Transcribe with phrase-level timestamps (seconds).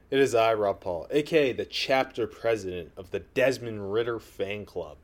[0.10, 4.98] It is I, Rob Paul, aka the chapter president of the Desmond Ridder fan club.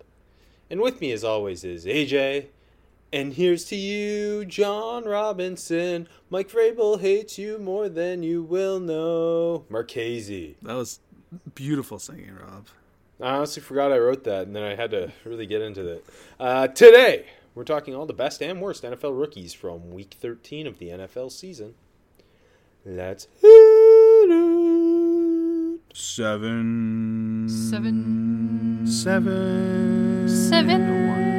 [0.72, 2.48] And with me, as always, is AJ.
[3.12, 6.08] And here's to you, Jon Robinson.
[6.30, 9.66] Mike Vrabel hates you more than you will know.
[9.68, 10.58] Marchese.
[10.62, 11.00] That was
[11.56, 12.68] beautiful singing, Rob.
[13.20, 16.06] I honestly forgot I wrote that, and then I had to really get into it.
[16.40, 17.26] Uh, today,
[17.56, 21.32] we're talking all the best and worst NFL rookies from Week 13 of the NFL
[21.32, 21.74] season.
[22.86, 23.50] Let's hit
[24.30, 25.80] it.
[25.94, 27.48] Seven.
[27.50, 28.86] Seven.
[28.86, 30.30] Seven.
[30.30, 31.08] Seven.
[31.10, 31.39] One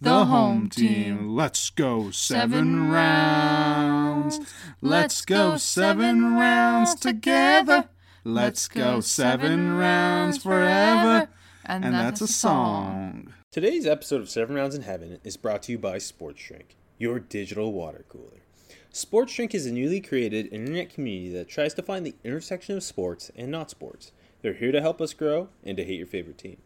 [0.00, 1.34] The home team.
[1.34, 4.38] Let's go seven rounds.
[4.80, 7.88] Let's go seven rounds together.
[8.22, 11.28] Let's go seven rounds forever.
[11.64, 13.34] And that's a song.
[13.50, 17.18] Today's episode of Seven Rounds in Heaven is brought to you by Sports Drink, your
[17.18, 18.42] digital water cooler.
[18.90, 22.84] Sports Drink is a newly created internet community that tries to find the intersection of
[22.84, 24.12] sports and not sports.
[24.42, 26.58] They're here to help us grow and to hate your favorite team.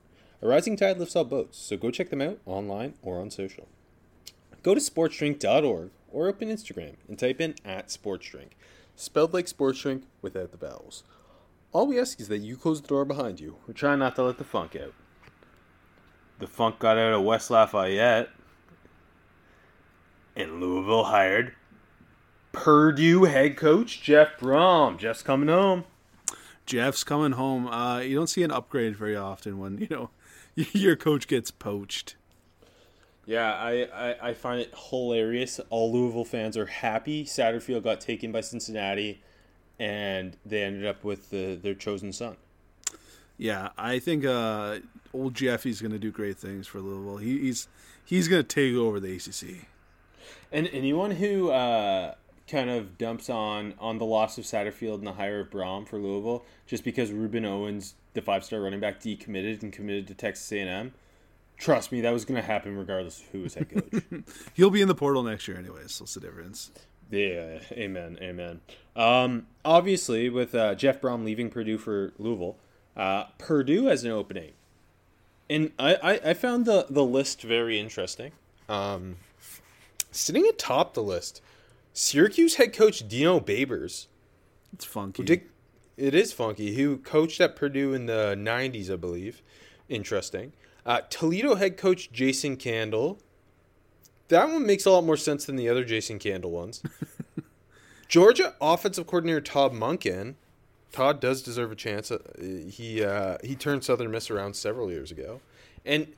[0.42, 3.68] A rising tide lifts all boats, so go check them out online or on social.
[4.64, 8.50] Go to sportsdrink.org or open Instagram and type in at sportsdrink,
[8.96, 11.04] spelled like sports drink without the vowels.
[11.72, 13.56] All we ask is that you close the door behind you.
[13.68, 14.94] We're trying not to let the funk out.
[16.40, 18.30] The funk got out of West Lafayette,
[20.34, 21.54] and Louisville hired
[22.50, 24.98] Purdue head coach Jeff Brohm.
[24.98, 25.84] Jeff's coming home.
[26.66, 27.68] Jeff's coming home.
[27.68, 30.10] Uh, you don't see an upgrade very often when you know
[30.72, 32.16] your coach gets poached.
[33.24, 35.60] Yeah, I, I, I find it hilarious.
[35.70, 37.24] All Louisville fans are happy.
[37.24, 39.22] Satterfield got taken by Cincinnati,
[39.78, 42.36] and they ended up with the, their chosen son.
[43.38, 44.78] Yeah, I think uh,
[45.12, 47.16] old Jeffy's going to do great things for Louisville.
[47.18, 47.68] He, he's
[48.04, 49.66] he's going to take over the ACC.
[50.50, 52.14] And anyone who uh,
[52.46, 55.98] kind of dumps on on the loss of Satterfield and the hire of Brohm for
[55.98, 60.50] Louisville just because Rueben Owens, the five star running back, decommitted and committed to Texas
[60.52, 60.94] A and M.
[61.56, 64.02] Trust me, that was going to happen regardless of who was head coach.
[64.54, 65.92] He'll be in the portal next year, anyways.
[65.92, 66.72] So what's the difference?
[67.10, 68.60] yeah, amen, amen.
[68.96, 72.56] Um, obviously, with uh, Jeff Brohm leaving Purdue for Louisville,
[72.96, 74.52] uh, Purdue has an opening,
[75.48, 78.32] and I, I, I found the the list very interesting.
[78.68, 79.16] Um,
[80.10, 81.42] sitting atop the list,
[81.92, 84.06] Syracuse head coach Dino Babers.
[84.72, 85.22] It's funky.
[86.02, 86.74] It is funky.
[86.74, 89.40] Who coached at Purdue in the '90s, I believe.
[89.88, 90.52] Interesting.
[90.84, 93.20] Uh, Toledo head coach Jason Candle.
[94.26, 96.82] That one makes a lot more sense than the other Jason Candle ones.
[98.08, 100.34] Georgia offensive coordinator Todd Monken.
[100.90, 102.10] Todd does deserve a chance.
[102.10, 102.18] Uh,
[102.68, 105.40] he uh, he turned Southern Miss around several years ago,
[105.86, 106.08] and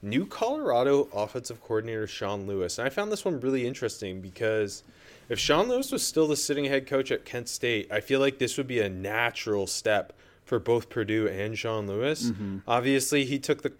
[0.00, 2.78] new Colorado offensive coordinator Sean Lewis.
[2.78, 4.84] And I found this one really interesting because
[5.28, 8.38] if Sean Lewis was still the sitting head coach at Kent State, I feel like
[8.38, 10.12] this would be a natural step
[10.44, 12.32] for both Purdue and Sean Lewis.
[12.66, 13.72] Obviously, he took the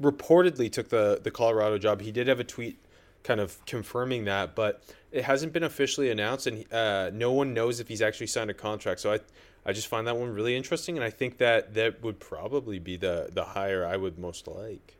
[0.00, 2.00] reportedly took the the Colorado job.
[2.00, 2.78] He did have a tweet
[3.24, 7.80] kind of confirming that, but it hasn't been officially announced, and uh, no one knows
[7.80, 9.00] if he's actually signed a contract.
[9.00, 9.18] So I,
[9.66, 12.96] I just find that one really interesting, and I think that that would probably be
[12.96, 14.94] the the hire I would most like.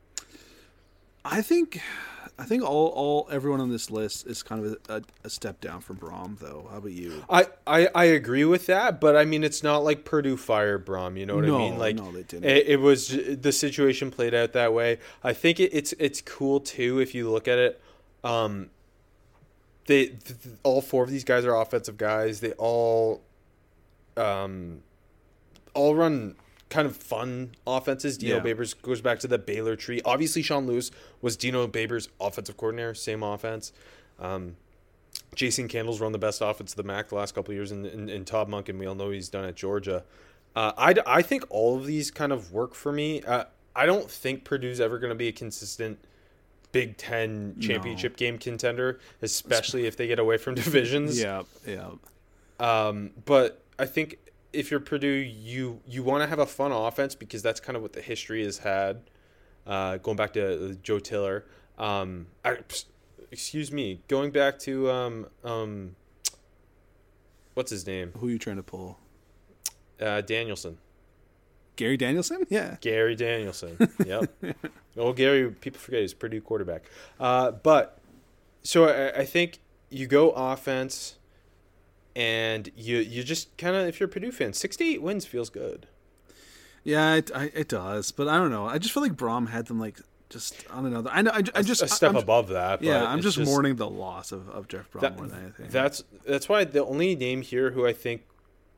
[1.24, 1.80] I think,
[2.40, 5.80] I think all, all everyone on this list is kind of a, a step down
[5.80, 6.68] from Brohm, though.
[6.70, 7.24] How about you?
[7.28, 11.18] I, I, I agree with that, but I mean it's not like Purdue fired Brohm.
[11.18, 11.78] You know what No, I mean?
[11.78, 12.44] Like no, they didn't.
[12.48, 14.98] It, it was the situation played out that way.
[15.24, 17.80] I think it, it's it's cool too if you look at it.
[18.22, 18.70] Um,
[19.86, 22.40] they th- th- all four of these guys are offensive guys.
[22.40, 23.22] They all,
[24.16, 24.82] um,
[25.74, 26.36] all run
[26.70, 28.18] kind of fun offenses.
[28.18, 28.42] Dino Yeah.
[28.42, 30.00] Babers goes back to the Baylor tree.
[30.04, 30.90] Obviously, Sean Lewis
[31.22, 33.72] was Dino Babers' offensive coordinator, same offense.
[34.18, 34.56] Um,
[35.34, 37.86] Jason Candle's run the best offense of the MAC the last couple of years, and,
[37.86, 40.04] and, and Todd Monken, we all know he's done at Georgia.
[40.56, 43.22] Uh, I, I think all of these kind of work for me.
[43.22, 43.44] Uh,
[43.76, 45.98] I don't think Purdue's ever going to be a consistent
[46.72, 51.20] Big Ten championship game contender, especially if they get away from divisions.
[51.20, 51.90] Yeah, yeah.
[52.58, 54.18] Um, but I think
[54.52, 57.82] if you're Purdue, you you want to have a fun offense because that's kind of
[57.82, 59.02] what the history has had.
[59.66, 61.44] Uh, going back to Joe Tiller,
[61.78, 62.58] um, I,
[63.30, 65.96] excuse me, going back to um, um,
[67.54, 68.12] what's his name?
[68.18, 68.98] Who are you trying to pull?
[70.00, 70.78] Uh, Danielson,
[71.78, 72.44] Gary Danielson?
[72.48, 72.76] Yeah.
[72.80, 73.78] Gary Danielson.
[74.04, 74.32] Yep.
[74.96, 76.82] oh, Gary, people forget he's Purdue quarterback.
[77.20, 77.98] Uh, but
[78.62, 81.18] so I, I think you go offense.
[82.16, 85.50] And you you just kind of if you're a Purdue fan, sixty eight wins feels
[85.50, 85.86] good.
[86.84, 88.66] Yeah, it, I, it does, but I don't know.
[88.66, 90.00] I just feel like Brohm had them like
[90.30, 91.10] just on another.
[91.12, 91.30] I know.
[91.32, 92.82] I, I just a step I'm, above that.
[92.82, 95.66] Yeah, I'm it's just, mourning the loss of, of Jeff Brohm That, more than anything.
[95.70, 98.22] that's that's why the only name here who I think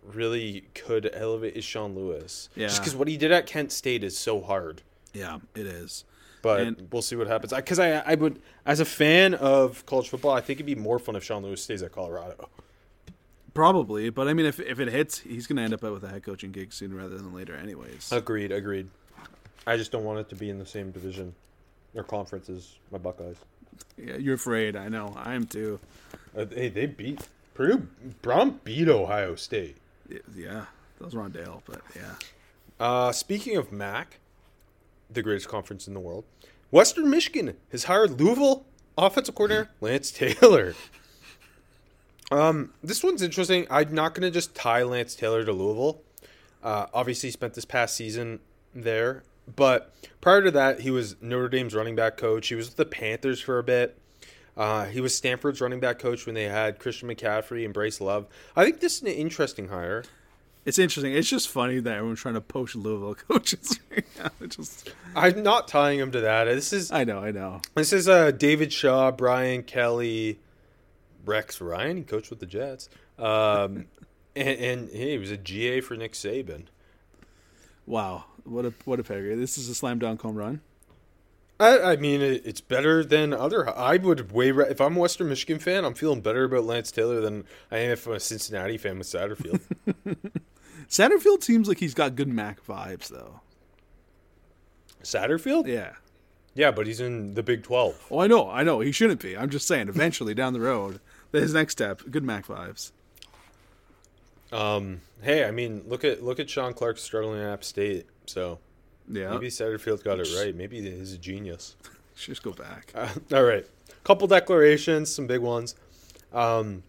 [0.04, 2.48] really could elevate is Sean Lewis.
[2.56, 2.66] Yeah.
[2.66, 4.82] Just because what he did at Kent State is so hard.
[5.12, 6.04] yeah, it is.
[6.42, 7.52] But And- we'll see what happens.
[7.52, 10.98] Because I, I would, as a fan of college football, I think it'd be more
[10.98, 12.48] fun if Sean Lewis stays at Colorado.
[13.54, 16.08] Probably, but I mean, if if it hits, he's going to end up with a
[16.08, 18.12] head coaching gig sooner rather than later, anyways.
[18.12, 18.88] Agreed, agreed.
[19.66, 21.34] I just don't want it to be in the same division
[21.94, 23.36] or conference as my Buckeyes.
[23.96, 24.76] yeah, you're afraid.
[24.76, 25.12] I know.
[25.16, 25.80] I am too.
[26.36, 27.88] Uh, hey, they beat Purdue.
[28.22, 29.76] Brohm beat Ohio State.
[30.08, 30.66] Yeah,
[30.98, 32.14] that was Rondale, but yeah.
[32.78, 34.18] Uh, speaking of MAC,
[35.10, 36.24] the greatest conference in the world,
[36.70, 38.64] Western Michigan has hired Louisville
[38.96, 40.74] offensive coordinator Lance Taylor.
[42.30, 43.66] Um, this one's interesting.
[43.70, 46.02] I'm not going to just tie Lance Taylor to Louisville.
[46.62, 48.40] Uh, obviously, he spent this past season
[48.74, 49.22] there,
[49.56, 52.48] but prior to that, he was Notre Dame's running back coach.
[52.48, 53.98] He was with the Panthers for a bit.
[54.56, 58.26] Uh, he was Stanford's running back coach when they had Christian McCaffrey and Bryce Love.
[58.54, 60.04] I think this is an interesting hire.
[60.66, 61.14] It's interesting.
[61.14, 64.46] It's just funny that everyone's trying to poach Louisville coaches right now.
[64.46, 66.44] Just, I'm not tying him to that.
[66.44, 67.62] This is I know, I know.
[67.74, 70.38] This is uh, David Shaw, Brian Kelly,
[71.24, 71.98] Rex Ryan.
[71.98, 72.88] He coached with the Jets.
[73.18, 73.86] Um,
[74.36, 76.64] and, and hey, he was a GA for Nick Saban.
[77.86, 79.34] Wow, what a what a pedigree!
[79.34, 80.60] This is a slam dunk home run.
[81.60, 83.68] I, I mean, it, it's better than other.
[83.68, 86.90] I would way ra- if I'm a Western Michigan fan, I'm feeling better about Lance
[86.90, 89.60] Taylor than I am if I'm a Cincinnati fan with Satterfield.
[90.88, 93.40] Satterfield seems like he's got good MAC vibes, though.
[95.02, 95.66] Satterfield?
[95.66, 95.92] Yeah.
[96.54, 98.06] Yeah, but he's in the Big Twelve.
[98.10, 98.80] Oh, I know, I know.
[98.80, 99.36] He shouldn't be.
[99.36, 99.88] I'm just saying.
[99.88, 101.00] Eventually, down the road,
[101.32, 102.92] his next step, good MAC vibes.
[104.52, 108.06] Um, hey, I mean, look at look at Shawn Clark struggling at App State.
[108.26, 108.58] So
[109.08, 109.30] Yeah.
[109.30, 110.54] maybe Satterfield got it right.
[110.54, 111.76] Maybe he's a genius.
[112.16, 112.92] Just go back.
[112.94, 113.66] Uh, all right,
[114.04, 115.74] couple declarations, some big ones.
[116.32, 116.82] Um,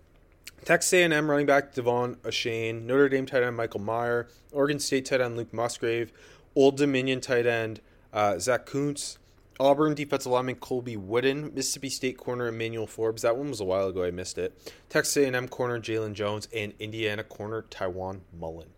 [0.66, 5.22] Texas A&M running back Devon Achane, Notre Dame tight end Michael Mayer, Oregon State tight
[5.22, 6.12] end Luke Musgrave,
[6.56, 7.80] Old Dominion tight end
[8.14, 9.18] uh, Zach Kuntz,
[9.62, 13.22] Auburn defensive lineman Colby Wooden, Mississippi State corner Emmanuel Forbes.
[13.22, 14.04] That one was a while ago.
[14.04, 14.58] I missed it.
[14.90, 18.70] Texas A&M corner Jaylon Jones and Indiana corner Tiawan Mullen.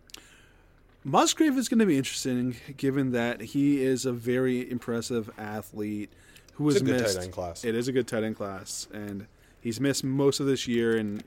[1.02, 6.12] Musgrave is going to be interesting, given that he is a very impressive athlete
[6.54, 7.16] who It's good missed.
[7.16, 7.64] tight end class.
[7.64, 9.26] It is a good tight end class, and
[9.60, 11.22] he's missed most of this year, and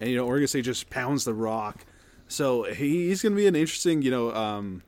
[0.00, 1.84] and you know Oregon State just pounds the rock,
[2.28, 4.82] so he's going to be an interesting, you know, um,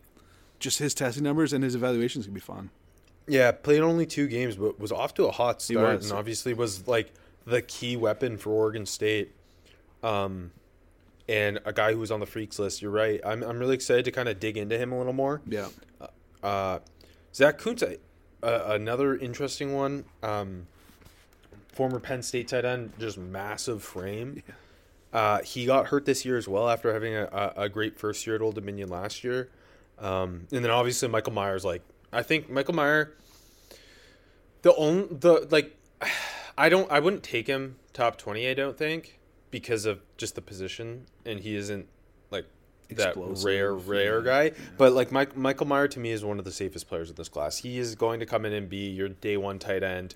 [0.61, 2.71] just his testing numbers and his evaluations going to be fun.
[3.31, 6.11] Yeah, played only two games, but was off to a hot start, was.
[6.11, 7.13] and obviously was like
[7.47, 9.33] the key weapon for Oregon State.
[10.03, 10.51] Um,
[11.29, 12.83] and a guy who was on the freaks list.
[12.83, 13.21] You're right.
[13.25, 15.41] I'm I'm really excited to kind of dig into him a little more.
[15.47, 15.69] Yeah,
[16.43, 16.81] Uh,
[17.33, 17.97] Zach Kuntz, uh,
[18.43, 20.05] another interesting one.
[20.25, 20.67] Um,
[21.73, 24.43] former Penn State tight end, just massive frame.
[25.13, 28.27] Uh, he got hurt this year as well after having a, a, a great first
[28.27, 29.49] year at Old Dominion last year.
[29.99, 31.83] Um, and then obviously Michael Myers, like
[32.13, 33.15] I think Michael Mayer,
[34.63, 35.77] the only the like,
[36.59, 38.49] I don't I wouldn't take him top twenty.
[38.49, 39.19] I don't think
[39.51, 41.87] because of just the position, and he isn't
[42.31, 42.47] like
[42.91, 44.53] that Explosive, rare rare yeah, guy.
[44.77, 47.29] But like Mike, Michael Mayer to me is one of the safest players in this
[47.29, 47.59] class.
[47.59, 50.15] He is going to come in and be your day one tight end,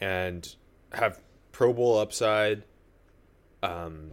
[0.00, 0.54] and
[0.92, 1.20] have
[1.52, 2.64] Pro Bowl upside.
[3.62, 4.10] Um,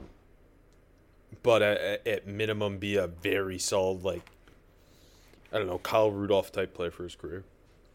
[1.44, 4.30] but at, at minimum, be a very solid like
[5.53, 7.43] I don't know Kyle Rudolph type player for his career.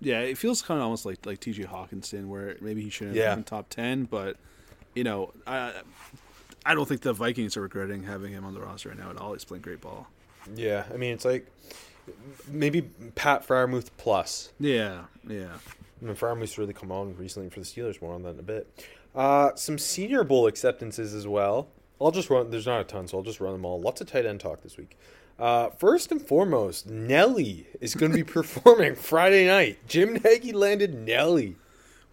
[0.00, 1.64] yeah, it feels kind of almost like like T.J.
[1.64, 3.30] Hockenson, where maybe he shouldn't Yeah.
[3.30, 4.36] have been top ten, but
[4.94, 5.72] you know, I
[6.64, 9.16] I don't think the Vikings are regretting having him on the roster right now at
[9.18, 9.32] all.
[9.32, 10.06] He's playing great ball.
[10.54, 11.46] Yeah, I mean it's like
[12.48, 12.82] maybe
[13.14, 14.52] Pat Freiermuth plus.
[14.60, 15.48] Yeah, yeah.
[16.00, 18.00] I mean, Freiermuth's really come on recently for the Steelers.
[18.02, 18.86] More on that in a bit.
[19.14, 21.68] Uh, some Senior Bowl acceptances as well.
[22.00, 22.50] I'll just run.
[22.50, 23.80] There's not a ton, so I'll just run them all.
[23.80, 24.98] Lots of tight end talk this week.
[25.38, 29.78] Uh, first and foremost, Nelly is going to be performing Friday night.
[29.87, 31.57] Jim Nagy landed Nelly.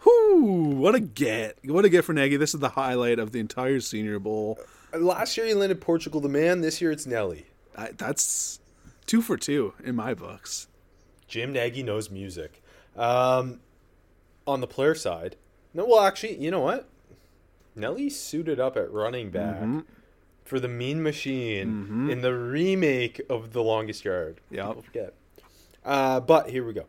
[0.06, 0.44] Whoo!
[0.76, 1.58] What a get!
[1.64, 2.36] What a get for Nagy.
[2.36, 4.60] This is the highlight of the entire Senior Bowl.
[4.94, 6.60] Uh, Last year he landed Portugal the Man.
[6.62, 7.46] This year it's Nelly.
[7.78, 8.60] I, that's
[9.06, 10.68] two for two in my books.
[11.28, 12.62] Jim Nagy knows music.
[12.98, 13.62] Um,
[14.46, 15.38] on the player side,
[15.74, 15.86] no.
[15.86, 16.90] Well, actually, you know what?
[17.76, 19.64] Nelly suited up at running back
[20.54, 21.68] for the Mean Machine
[22.12, 24.40] in the remake of The Longest Yard.
[24.68, 25.14] People forget.
[25.84, 26.86] Uh, but here we go.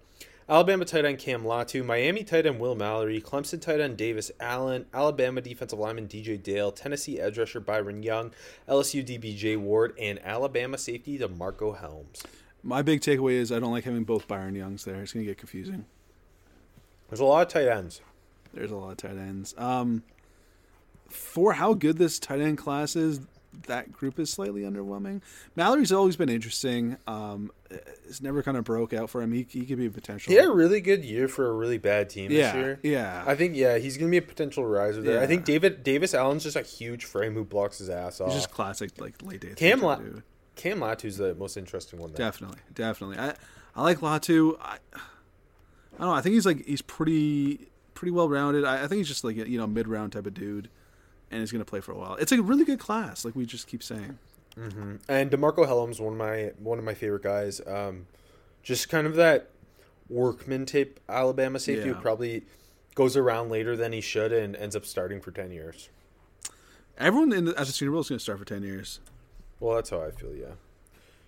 [0.47, 4.85] Alabama tight end Cam Latu, Miami tight end Will Mallory, Clemson tight end Davis Allen,
[4.93, 8.33] Alabama defensive lineman DJ Dale, Tennessee edge rusher Byron Young,
[8.69, 12.23] LSU DB Jay Ward, and Alabama safety DeMarcco Hellams.
[12.63, 15.01] My big takeaway is I don't like having both Byron Youngs there.
[15.01, 15.87] It's gonna get confusing.
[17.09, 18.03] There's a lot of tight ends.
[18.53, 19.55] There's a lot of tight ends.
[19.57, 20.03] Um,
[21.09, 23.21] for how good this tight end class is,
[23.67, 25.23] that group is slightly underwhelming.
[25.57, 26.97] Mallory's always been interesting.
[27.07, 29.33] Um, it's never kind of broke out for him.
[29.33, 30.31] He, he could be a potential.
[30.31, 32.81] He had a really good year for a really bad team yeah, this year.
[32.83, 33.25] yeah.
[33.27, 35.21] I think yeah, he's gonna be a potential riser there.
[35.21, 38.29] I think David Davis Allen's just a huge frame who blocks his ass off.
[38.29, 39.55] He's just classic, like late day.
[39.57, 40.23] Cam La- dude.
[40.57, 42.27] Cam Latu's the most interesting one there.
[42.27, 43.19] Definitely, definitely.
[43.19, 43.35] I
[43.75, 44.57] I like Latu.
[44.61, 46.15] I, I don't know.
[46.15, 48.65] I think he's like he's pretty pretty well rounded.
[48.65, 50.69] I, I think he's just like a, you know mid round type of dude,
[51.31, 52.15] and he's gonna play for a while.
[52.17, 54.19] It's a really good class, like we just keep saying.
[54.57, 57.61] And DeMarcco Hellams, one of my one of my favorite guys.
[57.67, 58.07] Um,
[58.63, 59.51] just kind of that
[60.09, 62.45] workman tape Alabama safety who probably
[62.95, 65.89] goes around later than he should and ends up starting for ten years.
[66.97, 69.01] Everyone in the, at the Senior Bowl is gonna start for ten years.
[69.61, 70.35] Well, that's how I feel.
[70.35, 70.55] Yeah.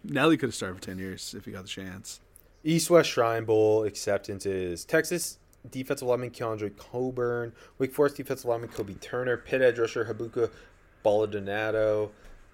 [0.05, 2.21] Nelly could have started for ten years if he got the chance.
[2.62, 5.38] East West Shrine Bowl acceptance is Texas
[5.70, 10.52] defensive lineman Keondre Coburn, Wake Forest defensive lineman Kobe Turner, Pitt edge rusher Habakkuk
[11.02, 12.11] Baldonado,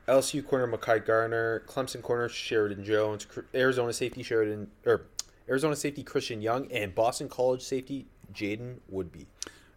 [0.09, 5.07] LSU corner Mekhi Garner, Clemson corner Sheridan Jones, Arizona safety Sheridan or
[5.49, 9.27] Arizona safety Christian Young, and Boston College safety Jaiden Woodbey.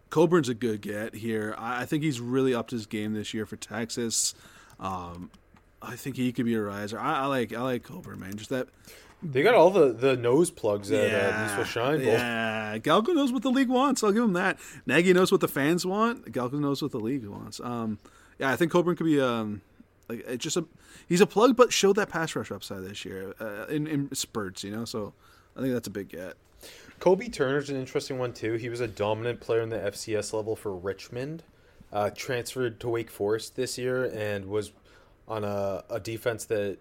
[0.10, 1.56] Coburn's a good get here.
[1.58, 4.34] I, think he's really upped his game this year for Texas.
[4.80, 5.32] Um,
[5.82, 7.00] I think he could be a riser.
[7.00, 8.36] I, I like I like Coburn, man.
[8.36, 8.68] Just that.
[9.32, 12.14] They got all the, the nose plugs at uh, East West Shrine Bowl.
[12.14, 14.04] Yeah, Galko knows what the league wants.
[14.04, 14.60] I'll give him that.
[14.86, 16.32] Nagy knows what the fans want.
[16.32, 17.60] Galko knows what the league wants.
[17.60, 17.98] Um,
[18.40, 19.62] yeah, I think Coburn could be um,
[20.08, 20.66] like it's just a
[21.08, 24.64] he's a plug, but showed that pass rush upside this year uh, in, in spurts.
[24.64, 25.14] You know, so
[25.58, 26.36] I think that's a big get.
[27.00, 28.54] Kobe Turner's an interesting one too.
[28.54, 31.44] He was a dominant player in the FCS level for Richmond.
[31.92, 34.72] Uh, transferred to Wake Forest this year and was
[35.28, 36.78] on a, a defense that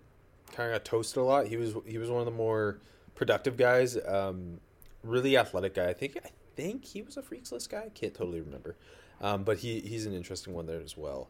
[0.54, 1.46] kind of got toasted a lot.
[1.46, 2.78] He was he was one of the more
[3.14, 3.96] productive guys.
[4.06, 4.61] Um,
[5.02, 5.88] really athletic guy.
[5.88, 7.84] I think I think he was a freaks list guy.
[7.87, 8.76] I can't totally remember,
[9.20, 11.28] um, but he he's an interesting one there as well.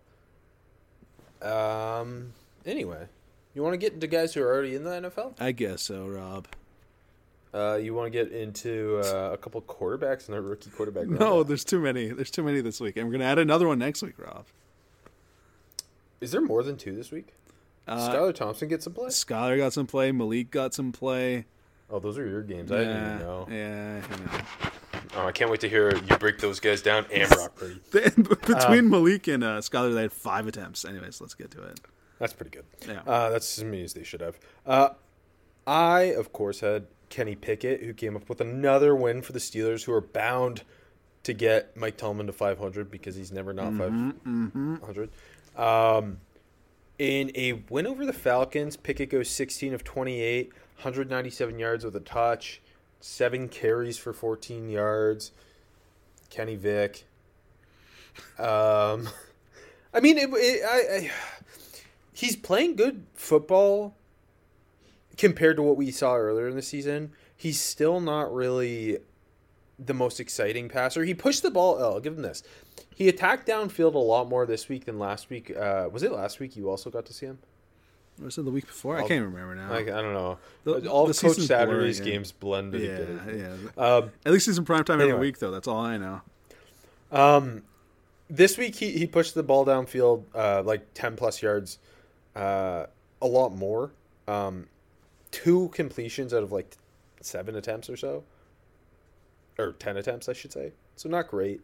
[1.42, 2.32] Um.
[2.66, 3.06] Anyway,
[3.54, 5.34] you want to get into guys who are already in the NFL?
[5.38, 6.48] I guess so, Rob.
[7.52, 11.06] Uh, you want to get into uh, a couple quarterbacks and a rookie quarterback?
[11.06, 11.46] No, rundown?
[11.46, 12.08] there's too many.
[12.08, 14.46] There's too many this week, and we're gonna add another one next week, Rob.
[16.20, 17.34] is there more than two this week?
[17.86, 19.10] Uh, Skylar Thompson gets some play.
[19.10, 20.10] Scholar got some play.
[20.12, 21.44] Malik got some play.
[21.90, 22.72] Oh, those are your games.
[22.72, 23.46] I didn't even know.
[23.50, 24.70] Yeah, I know.
[25.16, 27.78] Oh, I can't wait to hear you break those guys down and Brock Purdy.
[27.92, 30.84] Then between Malik and uh, Scholar, they had five attempts.
[30.84, 31.80] Anyways, let's get to it.
[32.18, 32.64] That's pretty good.
[32.88, 33.02] Yeah.
[33.06, 34.38] Uh, that's as many as they should have.
[34.64, 34.90] Uh,
[35.66, 39.84] I, of course, had Kenny Pickett, who came up with another win for the Steelers,
[39.84, 40.62] who are bound
[41.24, 45.10] to get Mike Tomlin to 500 because he's never not 500.
[45.56, 46.18] Um,
[46.98, 52.00] in a win over the Falcons, Pickett goes 16 of 28, 197 yards with a
[52.00, 52.60] touch,
[53.00, 55.32] seven carries for 14 yards.
[56.30, 57.04] Kenny Vick.
[58.38, 59.08] Um,
[59.94, 61.10] I mean, it, it, I, I,
[62.12, 63.94] he's playing good football
[65.16, 67.12] compared to what we saw earlier in the season.
[67.36, 68.98] He's still not really
[69.78, 71.04] the most exciting passer.
[71.04, 71.76] He pushed the ball.
[71.78, 72.42] Oh, I'll give him this.
[72.94, 75.54] He attacked downfield a lot more this week than last week.
[75.56, 77.38] Uh, was it last week you also got to see him?
[78.22, 78.96] Was it the week before?
[78.96, 79.70] I I'll- can't remember now.
[79.70, 80.38] Like I don't know.
[80.62, 82.04] The- All the Coach Saturday's yeah.
[82.04, 83.58] games blended yeah, together.
[83.76, 83.82] yeah.
[83.96, 85.50] Um, At least he's in prime time every week, though.
[85.50, 86.20] That's all I know.
[87.10, 87.62] Um,
[88.30, 91.78] this week he, he pushed the ball downfield uh, like ten plus yards,
[92.36, 92.86] uh,
[93.20, 93.90] a lot more.
[94.28, 94.68] Um,
[95.32, 96.76] two completions out of like
[97.20, 98.22] seven attempts or so,
[99.58, 100.72] or ten attempts, I should say.
[100.96, 101.60] So not great.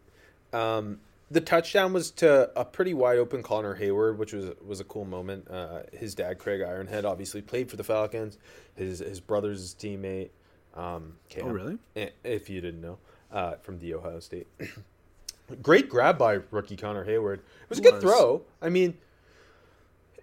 [0.51, 0.99] Um,
[1.31, 5.05] the touchdown was to a pretty wide open Connor Heyward, which was was a cool
[5.05, 5.47] moment.
[5.49, 8.37] Uh, his dad, Craig Ironhead, obviously played for the Falcons.
[8.75, 10.29] His his brother's his teammate.
[10.75, 11.77] Um, Cam, Oh, really?
[11.95, 12.97] eh, If you didn't know,
[13.31, 14.47] uh, from the Ohio State.
[15.61, 17.35] Great grab by rookie Connor Heyward.
[17.39, 18.03] It was a good Was.
[18.03, 18.41] throw.
[18.61, 18.97] I mean,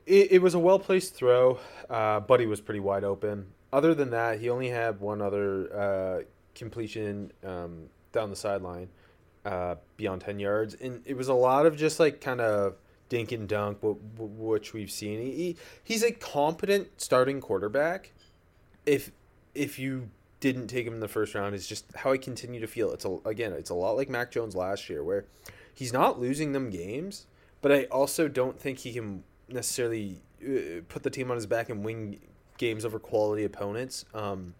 [0.06, 1.58] it, it was a well placed throw,
[1.90, 3.46] uh, but he was pretty wide open.
[3.72, 6.22] Other than that, he only had one other uh,
[6.54, 8.88] completion um, down the sideline
[9.44, 10.74] uh, beyond 10 yards.
[10.74, 12.74] And it was a lot of just like kind of
[13.08, 15.20] dink and dunk, wh- wh- which we've seen.
[15.20, 18.12] He, he- he's a competent starting quarterback.
[18.86, 19.12] If
[19.54, 22.66] if you didn't take him in the first round, it's just how I continue to
[22.66, 22.92] feel.
[22.92, 25.24] It's a, again, it's a lot like Mac Jones last year, where
[25.74, 27.26] he's not losing them games,
[27.60, 31.70] but I also don't think he can necessarily uh, put the team on his back
[31.70, 32.18] and win
[32.56, 34.04] games over quality opponents.
[34.14, 34.54] Um,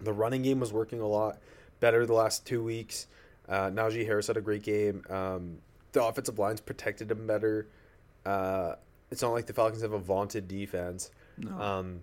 [0.00, 1.38] the running game was working a lot
[1.80, 3.06] better the last two weeks.
[3.52, 5.04] Uh, Najee Harris had a great game.
[5.10, 5.58] Um,
[5.92, 7.68] the offensive lines protected him better.
[8.24, 8.76] Uh,
[9.10, 11.10] it's not like the Falcons have a vaunted defense.
[11.36, 11.60] No.
[11.60, 12.00] Um,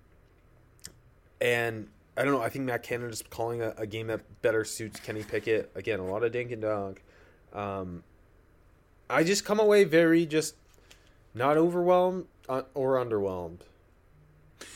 [1.41, 2.41] and I don't know.
[2.41, 5.71] I think Matt Canada's calling a, a game that better suits Kenny Pickett.
[5.73, 7.03] Again, a lot of dink and dunk.
[7.51, 8.03] Um,
[9.09, 10.55] I just come away very just
[11.33, 13.61] not overwhelmed uh, or underwhelmed.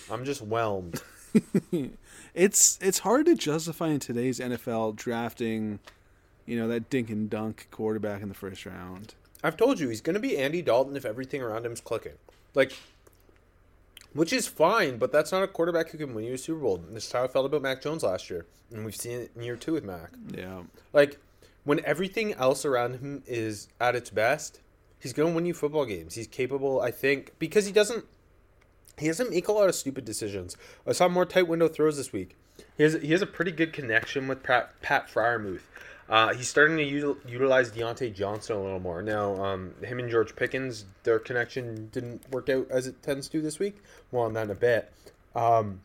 [0.10, 1.04] I'm just whelmed.
[2.34, 5.80] it's it's hard to justify in today's NFL drafting,
[6.46, 9.16] you know, that dink and dunk quarterback in the first round.
[9.44, 12.14] I've told you he's going to be Andy Dalton if everything around him's clicking.
[12.56, 12.74] Like,
[14.14, 16.76] which is fine, but that's not a quarterback who can win you a Super Bowl.
[16.76, 19.32] And this is how I felt about Mac Jones last year, and we've seen it
[19.36, 20.12] in year two with Mac.
[20.34, 20.62] Yeah.
[20.94, 21.18] Like,
[21.64, 24.62] when everything else around him is at its best,
[25.00, 26.16] he's going to win you football games.
[26.16, 28.06] He's capable, I think, because he doesn't.
[29.00, 30.56] He doesn't make a lot of stupid decisions.
[30.86, 32.36] I saw more tight window throws this week.
[32.78, 35.64] He has he has a pretty good connection with Pat, Pat Freiermuth.
[36.10, 39.42] Uh, he's starting to util, utilize Diontae Johnson a little more now.
[39.44, 43.58] Um, him and George Pickens, their connection didn't work out as it tends to this
[43.58, 43.78] week.
[44.12, 44.92] That in a bit.
[45.36, 45.82] Um,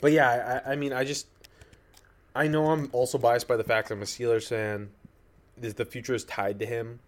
[0.00, 1.26] but yeah, I, I mean, I just
[2.34, 4.90] I know I'm also biased by the fact I'm a Steelers fan.
[5.56, 7.00] The future is tied to him.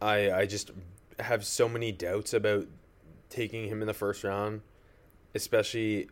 [0.00, 0.70] I I just
[1.18, 2.66] have so many doubts about
[3.30, 4.60] taking him in the first round,
[5.34, 6.08] especially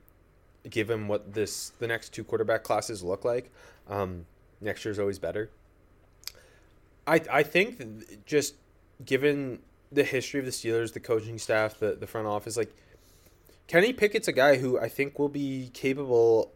[0.68, 3.52] given what this the next two quarterback classes look like.
[3.88, 4.26] Um,
[4.62, 5.50] next year's always better.
[7.06, 8.54] I I think just
[9.04, 12.74] given the history of the Steelers, the coaching staff, the the front office, like
[13.66, 16.52] Kenny Pickett's a guy who I think will be capable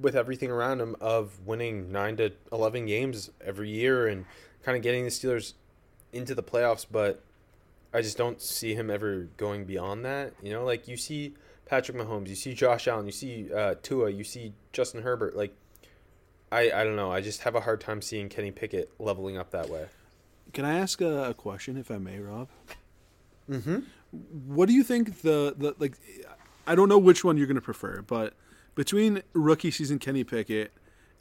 [0.00, 4.24] with everything around him of winning nine to eleven games every year and
[4.62, 5.54] kind of getting the Steelers
[6.12, 6.86] into the playoffs.
[6.90, 7.22] But
[7.92, 10.34] I just don't see him ever going beyond that.
[10.42, 11.34] You know, like you see
[11.66, 15.36] Patrick Mahomes, you see Josh Allen, you see uh, Tua, you see Justin Herbert.
[15.36, 15.54] Like
[16.56, 17.10] I I don't know.
[17.12, 19.86] I just have a hard time seeing Kenny Pickett leveling up that way.
[20.52, 22.48] Can I ask a, a question, if I may, Rob?
[23.50, 23.80] Mm-hmm.
[24.46, 25.96] What do you think the the like?
[26.66, 28.34] I don't know which one you're going to prefer, but
[28.74, 30.72] between rookie season Kenny Pickett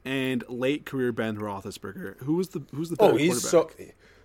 [0.06, 3.70] and late career Ben Roethlisberger, who was the who's the better Oh, he's so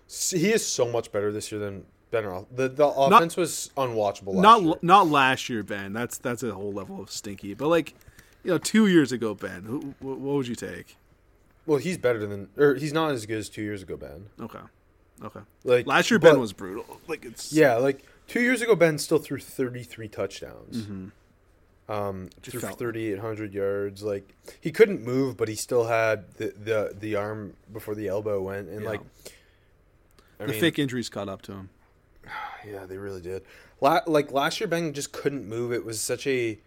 [0.07, 2.45] he is so much better this year than Ben Roth.
[2.55, 4.35] The the offense was unwatchable.
[4.35, 4.75] Last not year.
[4.81, 5.93] not last year Ben.
[5.93, 7.53] That's that's a whole level of stinky.
[7.53, 7.95] But like,
[8.43, 10.97] you know, two years ago Ben, who, what would you take?
[11.65, 14.27] Well, he's better than or he's not as good as two years ago, Ben.
[14.39, 14.59] Okay,
[15.23, 15.41] okay.
[15.63, 16.99] Like Last year Ben but- was brutal.
[17.07, 20.87] Like it's yeah, like two years ago, Ben still threw thirty three touchdowns.
[21.89, 24.01] Um, Just threw thirty eight hundred yards.
[24.03, 28.41] Like he couldn't move, but he still had the the, the arm before the elbow
[28.41, 28.89] went, and Yeah.
[28.89, 29.01] like
[30.39, 31.69] I the mean, fake injuries caught up to him.
[32.63, 33.41] Yeah, they really did.
[33.81, 35.73] La- like last year, Ben just couldn't move.
[35.73, 36.59] It was such a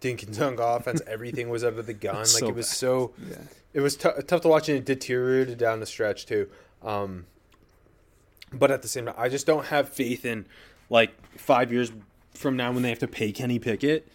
[0.00, 1.00] dink and dunk offense.
[1.06, 2.16] Everything was of the gun.
[2.16, 2.74] Like so it was bad.
[2.76, 3.12] so.
[3.28, 3.36] Yeah.
[3.74, 6.48] It was tou- tough to watch, and it deteriorated down the stretch too.
[6.82, 7.26] Um,
[8.52, 10.46] but at the same time, I just don't have faith in
[10.88, 11.92] like five years
[12.34, 14.08] from now when they have to pay Kenny Pickett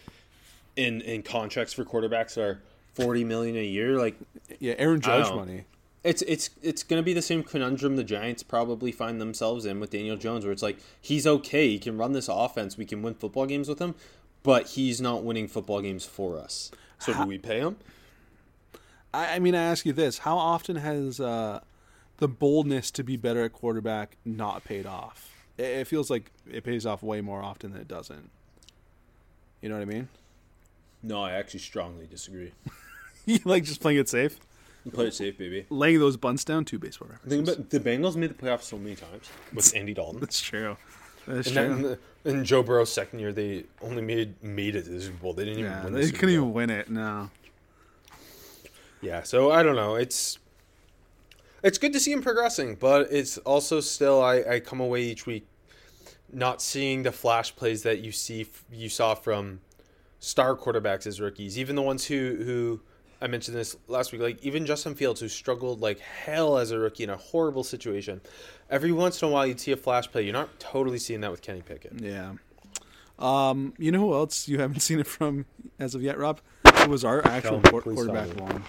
[0.76, 2.60] in in contracts for quarterbacks are
[2.94, 3.96] forty million a year.
[3.96, 4.16] Like
[4.58, 5.64] Yeah, Aaron Judge money.
[6.02, 9.78] it's it's it's going to be the same conundrum the Giants probably find themselves in
[9.78, 13.02] with Daniel Jones, where it's like he's okay, he can run this offense, we can
[13.02, 13.94] win football games with him,
[14.44, 16.70] but he's not winning football games for us.
[17.00, 17.76] So do we pay him?
[19.12, 21.60] I, I mean, I ask you this: How often has uh,
[22.18, 25.34] the boldness to be better at quarterback not paid off?
[25.58, 28.30] It, it feels like it pays off way more often than it doesn't.
[29.60, 30.08] You know what I mean?
[31.02, 32.52] No, I actually strongly disagree.
[33.26, 34.38] You like just playing it safe,
[34.92, 35.64] Play it safe, baby.
[35.70, 36.66] laying those bunts down.
[36.66, 37.30] Two baseball references.
[37.46, 40.20] Think about the Bengals made the playoffs so many times with Andy Dalton.
[40.20, 40.76] That's true.
[41.26, 41.62] That's And true.
[41.88, 45.16] then in, in Joe Burrow's second year, they only made made it to the Super
[45.18, 45.32] Bowl.
[45.32, 45.92] They didn't even yeah, win.
[45.92, 46.90] they the couldn't even win it.
[46.90, 47.30] No.
[49.00, 49.96] Yeah, so I don't know.
[49.96, 50.38] It's
[51.62, 55.26] it's good to see him progressing, but it's also still I, I come away each
[55.26, 55.46] week
[56.32, 59.60] not seeing the flash plays that you see you saw from
[60.20, 62.80] star quarterbacks as rookies, even the ones who who
[63.24, 66.78] I mentioned this last week, like even Justin Fields who struggled like hell as a
[66.78, 68.20] rookie in a horrible situation.
[68.68, 70.24] Every once in a while you'd see a flash play.
[70.24, 71.94] You're not totally seeing that with Kenny Pickett.
[72.02, 72.34] Yeah.
[73.18, 75.46] Um, you know who else you haven't seen it from
[75.78, 76.42] as of yet, Rob?
[76.66, 78.62] It was our actual quarterback one.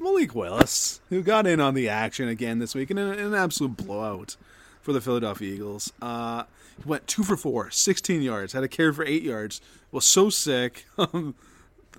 [0.00, 3.34] Malik Willis, who got in on the action again this week in an, in an
[3.34, 4.36] absolute blowout
[4.82, 5.92] for the Philadelphia Eagles.
[6.02, 6.42] Uh,
[6.76, 9.60] he went two for four, 16 yards, had a carry for eight yards,
[9.92, 10.86] was so sick.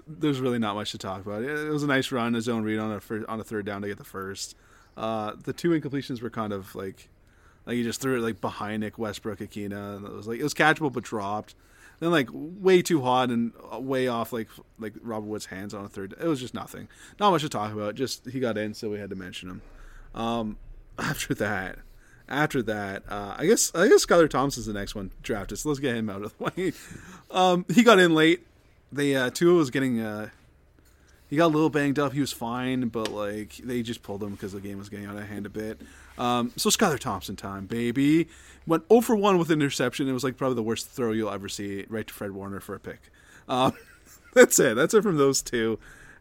[0.08, 1.44] There's really not much to talk about.
[1.44, 3.82] It was a nice run, a zone read on a fir- on a third down
[3.82, 4.56] to get the first.
[4.96, 7.10] Uh, the two incompletions were kind of like
[7.66, 10.54] like he just threw it like behind Nick Westbrook-Ikhine, and it was like it was
[10.54, 11.54] catchable but dropped.
[12.00, 14.48] Then like way too hot and way off like
[14.80, 16.14] like Robert Wood's hands on a third.
[16.20, 16.88] It was just nothing.
[17.20, 17.96] Not much to talk about.
[17.96, 19.62] Just he got in, so we had to mention him.
[20.16, 20.58] Um,
[21.00, 21.80] after that,
[22.30, 25.58] after that, uh, I guess I guess Skylar Thompson's the next one drafted.
[25.58, 26.74] So let's get him out of the way.
[27.32, 28.46] Um, he got in late.
[28.92, 30.30] They uh, Tua was getting uh,
[31.30, 32.14] he got a little banged up.
[32.14, 35.18] He was fine, but like they just pulled him because the game was getting out
[35.18, 35.82] of hand a bit.
[36.18, 38.28] Um, so Skylar Thompson time, baby.
[38.66, 40.08] Went 0 for 1 with an interception.
[40.08, 42.76] It was like probably the worst throw you'll ever see, right to Fred Warner for
[42.76, 43.00] a pick.
[43.48, 43.74] Um,
[44.34, 44.76] that's it.
[44.76, 45.80] That's it from those two.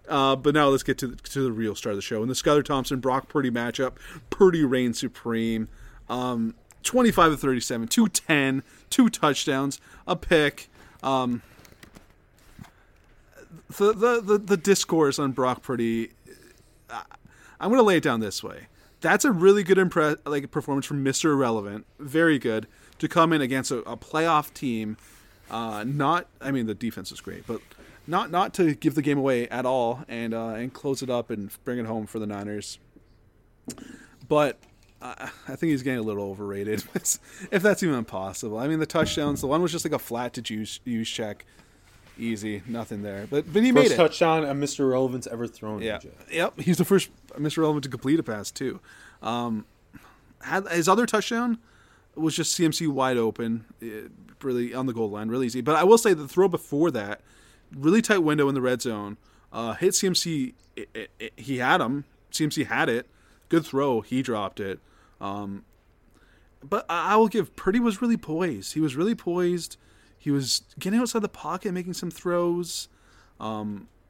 [0.08, 2.20] Uh, but now let's get to the, to the real star of the show.
[2.20, 3.94] And the Skylar Thompson Brock Purdy matchup.
[4.30, 5.68] Purdy reigns supreme.
[6.08, 10.68] Um, 25 to 37, 210, two touchdowns, a pick.
[11.02, 11.42] Um,
[13.76, 16.10] the, the, the, the discourse on Brock Purdy,
[16.90, 17.02] uh,
[17.60, 18.66] I'm going to lay it down this way.
[19.00, 21.32] That's a really good impre- like performance from Mr.
[21.32, 21.86] Irrelevant.
[21.98, 22.66] Very good
[22.98, 24.96] to come in against a, a playoff team.
[25.50, 27.60] Uh, not, I mean, the defense is great, but
[28.06, 31.30] not not to give the game away at all and uh, and close it up
[31.30, 32.78] and bring it home for the Niners.
[34.28, 34.58] But
[35.02, 38.58] uh, I think he's getting a little overrated, if that's even possible.
[38.58, 41.40] I mean, the touchdowns, the one was just like a flat to Juszczyk,
[42.18, 43.26] easy, nothing there.
[43.28, 43.96] But but he made First it.
[43.96, 44.90] touchdown a Mr.
[44.90, 45.82] Relevance ever thrown.
[45.82, 46.00] Yeah.
[46.30, 46.60] Yep.
[46.60, 47.58] He's the first Mr.
[47.58, 48.80] Relevant to complete a pass too.
[49.22, 49.64] Um,
[50.40, 51.58] had his other touchdown
[52.14, 54.08] was just CMC wide open, eh,
[54.42, 55.60] really on the goal line, really easy.
[55.60, 57.20] But I will say the throw before that,
[57.74, 59.16] really tight window in the red zone,
[59.52, 60.54] uh, hit CMC.
[60.76, 62.04] It, it, he had him.
[62.32, 63.06] CMC had it.
[63.48, 64.00] Good throw.
[64.00, 64.80] He dropped it.
[65.20, 65.64] Um,
[66.62, 68.74] but I I will give Purdy was really poised.
[68.74, 69.76] He was really poised.
[70.26, 72.88] He was getting outside the pocket, making some throws.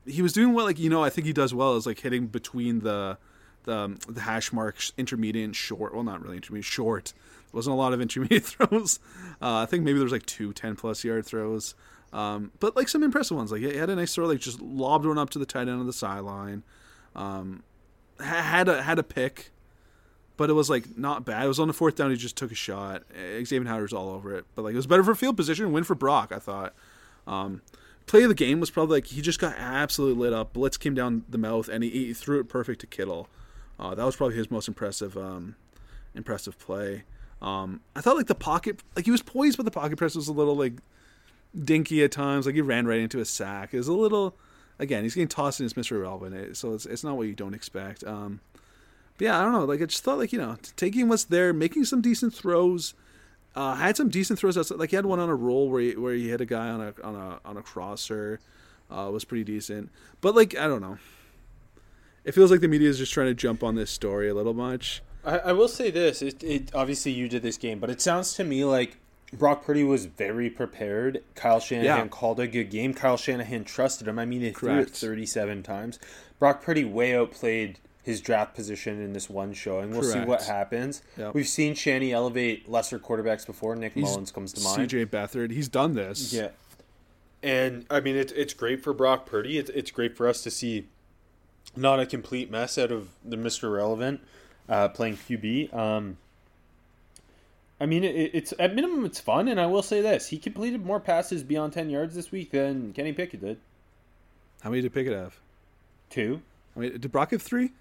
[0.07, 2.29] He was doing what like you know I think he does well is like hitting
[2.29, 3.19] between the
[3.65, 5.95] the, um, the hash marks intermediate short.
[5.95, 7.13] Well not really intermediate short.
[7.53, 8.99] Wasn't a lot of intermediate throws.
[9.43, 11.75] Uh, I think maybe there was like two 10 plus yard throws.
[12.15, 13.53] Um, but like some impressive ones.
[13.53, 15.81] Like he had a nice throw like just lobbed one up to the tight end
[15.81, 16.63] of the sideline.
[17.15, 17.63] Um,
[18.21, 19.51] had a had a pick
[20.37, 21.45] but it was like not bad.
[21.45, 22.11] It was on the fourth down.
[22.11, 23.03] He just took a shot.
[23.15, 24.45] Eh, Xavier Howard's all over it.
[24.55, 25.73] But like it was better for field position.
[25.73, 26.33] Win for Brock.
[26.35, 26.75] I thought.
[27.27, 27.63] Um,
[28.07, 30.53] play of the game was probably like he just got absolutely lit up.
[30.53, 33.29] Blitz came down the mouth and he, he threw it perfect to Kittle.
[33.79, 35.57] Uh, that was probably his most impressive um,
[36.15, 37.05] impressive play.
[37.43, 40.29] Um, I thought like the pocket like he was poised, but the pocket press was
[40.29, 40.75] a little like
[41.55, 42.47] dinky at times.
[42.47, 43.75] Like he ran right into a sack.
[43.75, 44.37] It was a little
[44.79, 46.01] again he's getting tossed in his Mr.
[46.01, 48.05] Relevant, so it's it's not what you don't expect.
[48.05, 48.41] Um,
[49.19, 49.65] yeah, I don't know.
[49.65, 52.95] Like I just thought, like you know, taking what's there, making some decent throws.
[53.55, 54.79] Uh, had some decent throws outside.
[54.79, 56.81] Like he had one on a roll where he, where he hit a guy on
[56.83, 58.39] a on a on a crosser.
[58.91, 59.91] Uh, was pretty decent.
[60.21, 60.99] But like I don't know.
[62.25, 64.55] It feels like the media is just trying to jump on this story a little
[64.55, 65.01] much.
[65.25, 68.35] I, I will say this: it, it obviously you did this game, but it sounds
[68.35, 68.99] to me like
[69.33, 71.23] Brock Purdy was very prepared.
[71.35, 72.09] Kyle Shanahan Yeah.
[72.09, 72.95] called a good game.
[72.95, 74.19] Kyle Shanahan trusted him.
[74.19, 75.99] I mean, he threw it 37 times.
[76.39, 79.91] Brock Purdy way outplayed his draft position in this one showing.
[79.91, 81.03] We'll see what happens.
[81.19, 81.35] Yep.
[81.35, 83.75] We've seen Shanny elevate lesser quarterbacks before.
[83.75, 84.89] Nick He's Mullens comes to mind.
[84.89, 86.33] CJ Beathard, he's done this.
[86.33, 86.51] Yeah.
[87.43, 89.59] And I mean, it's it's great for Brock Purdy.
[89.59, 90.87] It's it's great for us to see
[91.75, 94.21] not a complete mess out of the Mister Relevant
[94.69, 95.75] uh, playing QB.
[95.75, 96.17] Um,
[97.81, 100.87] I mean, it, it's at minimum it's fun, and I will say this: he completed
[100.87, 103.59] more passes beyond ten yards this week than Kenny Pickett did.
[104.61, 105.41] How many did Pickett have?
[106.09, 106.41] Two,
[106.77, 107.73] I mean, did Brock have three?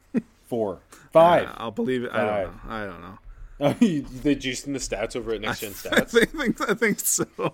[0.46, 0.80] Four,
[1.12, 1.48] five.
[1.50, 2.12] Uh, I'll believe it.
[2.12, 2.60] I don't know.
[2.70, 3.18] I don't know.
[3.58, 6.10] They juicing the stats over at Next Gen I Stats.
[6.12, 7.26] think, think I think so.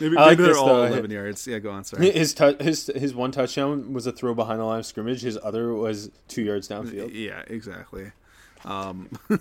[0.00, 0.82] maybe I like maybe they're all though.
[0.84, 1.46] eleven yards.
[1.46, 1.84] Yeah, go on.
[1.84, 2.10] Sorry.
[2.10, 5.22] His his his one touchdown was a throw behind the line of scrimmage.
[5.22, 7.10] His other was two yards downfield.
[7.14, 8.10] Yeah, exactly.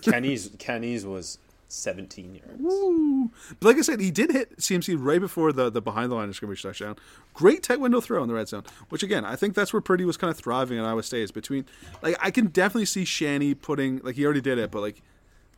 [0.03, 1.39] Kenny's Kenny's was
[1.73, 2.61] 17 yards.
[2.61, 3.31] Woo.
[3.59, 6.29] But like I said, he did hit CMC right before the, the behind the line
[6.29, 6.95] of scrimmage touchdown.
[7.33, 10.05] Great tight window throw in the red zone, which again, I think that's where Purdy
[10.05, 11.23] was kind of thriving at Iowa State.
[11.23, 11.65] Is between,
[12.01, 15.01] like, I can definitely see Shanny putting, like, he already did it, but like,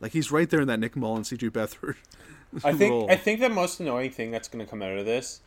[0.00, 1.96] like he's right there in that Nick Mullen, CJ Beathard.
[2.64, 3.10] I think role.
[3.10, 5.40] I think the most annoying thing that's going to come out of this,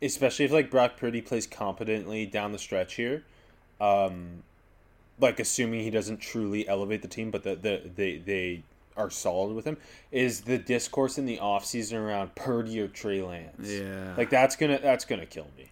[0.00, 3.24] especially if like Brock Purdy plays competently down the stretch here,
[3.80, 4.44] um,
[5.18, 8.62] like assuming he doesn't truly elevate the team, but the, the they they
[8.96, 9.76] are solid with him,
[10.10, 13.68] is the discourse in the offseason around Purdy or Trey Lance.
[13.68, 14.14] Yeah.
[14.16, 15.70] like that's gonna that's gonna kill me.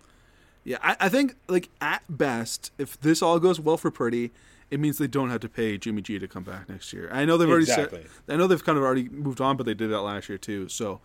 [0.65, 4.31] Yeah, I, I think like at best, if this all goes well for Purdy,
[4.71, 7.09] it means they don't have to pay Jimmy G to come back next year.
[7.13, 8.03] I know they've already Exactly.
[8.03, 8.35] said.
[8.35, 10.69] I know they've kind of already moved on, but they did that last year too.
[10.69, 11.01] So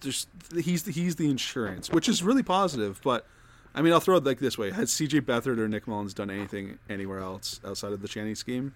[0.00, 3.00] there's he's the, he's the insurance, which is really positive.
[3.02, 3.26] But
[3.74, 5.22] I mean, I'll throw it like this way: Has C.J.
[5.22, 8.74] Beathard or Nick Mullens done anything anywhere else outside of the Channing scheme?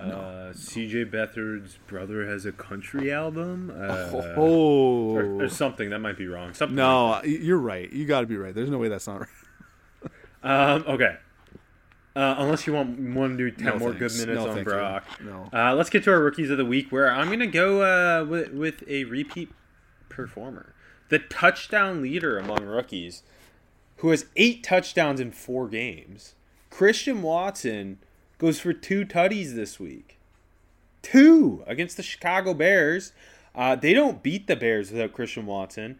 [0.00, 3.70] Uh, CJ Beathard's brother has a country album.
[3.74, 6.54] Uh, oh, or, or something that might be wrong.
[6.54, 6.76] Something.
[6.76, 7.92] no, you're right.
[7.92, 8.54] You got to be right.
[8.54, 9.28] There's no way that's not right.
[10.42, 11.16] Um, okay.
[12.16, 14.16] Uh, unless you want one to do ten No, more thanks.
[14.16, 14.72] good minutes No, on thank you.
[14.72, 15.04] Brock.
[15.22, 15.48] No.
[15.52, 18.50] Uh, let's get to our rookies of the week, where I'm gonna go uh, with
[18.52, 19.52] with a repeat
[20.08, 20.74] performer,
[21.08, 23.22] the touchdown leader among rookies,
[23.98, 26.34] who has eight touchdowns in four games.
[26.70, 27.98] Christian Watson
[28.40, 30.18] goes for two tutties this week.
[31.02, 33.12] Two against the Chicago Bears.
[33.54, 35.98] Uh, they don't beat the Bears without Christian Watson.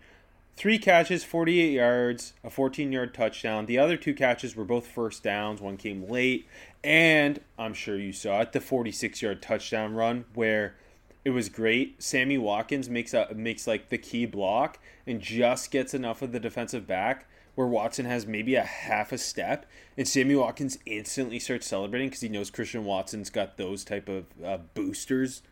[0.57, 3.67] Three catches, 48 yards, a 14 yard touchdown.
[3.67, 5.61] The other two catches were both first downs.
[5.61, 6.47] One came late.
[6.83, 10.77] And I'm sure you saw it the 46 yard touchdown run where
[11.25, 12.03] it was great.
[12.03, 16.41] Sammy Watkins makes a, makes like the key block and just gets enough of the
[16.41, 17.27] defensive back
[17.61, 19.67] where Watson has maybe a half a step
[19.99, 24.25] and Sammy Watkins instantly starts celebrating because he knows Christian Watson's got those type of
[24.43, 25.43] uh, boosters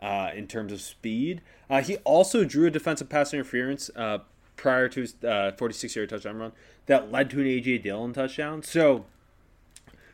[0.00, 1.40] uh, in terms of speed.
[1.68, 4.18] Uh, he also drew a defensive pass interference uh,
[4.54, 5.14] prior to his
[5.58, 6.52] 46 yard touchdown run
[6.86, 8.62] that led to an AJ Dillon touchdown.
[8.62, 9.06] So,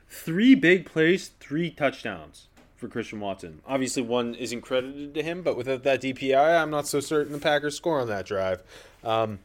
[0.08, 3.60] three big plays, three touchdowns for Christian Watson.
[3.66, 7.38] Obviously, one isn't credited to him, but without that DPI, I'm not so certain the
[7.38, 8.62] Packers score on that drive.
[9.04, 9.40] Um,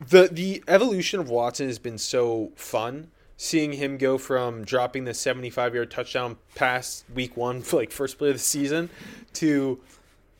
[0.00, 3.10] the the evolution of Watson has been so fun.
[3.40, 8.30] Seeing him go from dropping the 75 yard touchdown pass week one, like first play
[8.30, 8.90] of the season,
[9.34, 9.80] to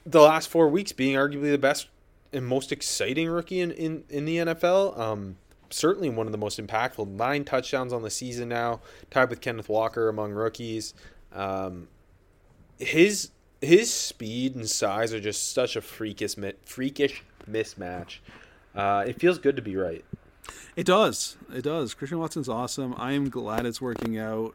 [0.04, 1.88] the last four weeks being arguably the best
[2.32, 4.98] and most exciting rookie in, in, in the NFL.
[4.98, 5.36] Um,
[5.70, 7.08] certainly one of the most impactful.
[7.08, 10.94] Nine touchdowns on the season now, tied with Kenneth Walker among rookies.
[11.32, 11.88] Um,
[12.78, 18.18] his his speed and size are just such a freakish freakish mismatch.
[18.78, 20.04] Uh, it feels good to be right.
[20.76, 21.36] It does.
[21.52, 21.94] It does.
[21.94, 22.94] Christian Watson's awesome.
[22.96, 24.54] I am glad it's working out.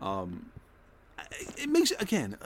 [0.00, 0.46] Um,
[1.56, 2.36] it makes again.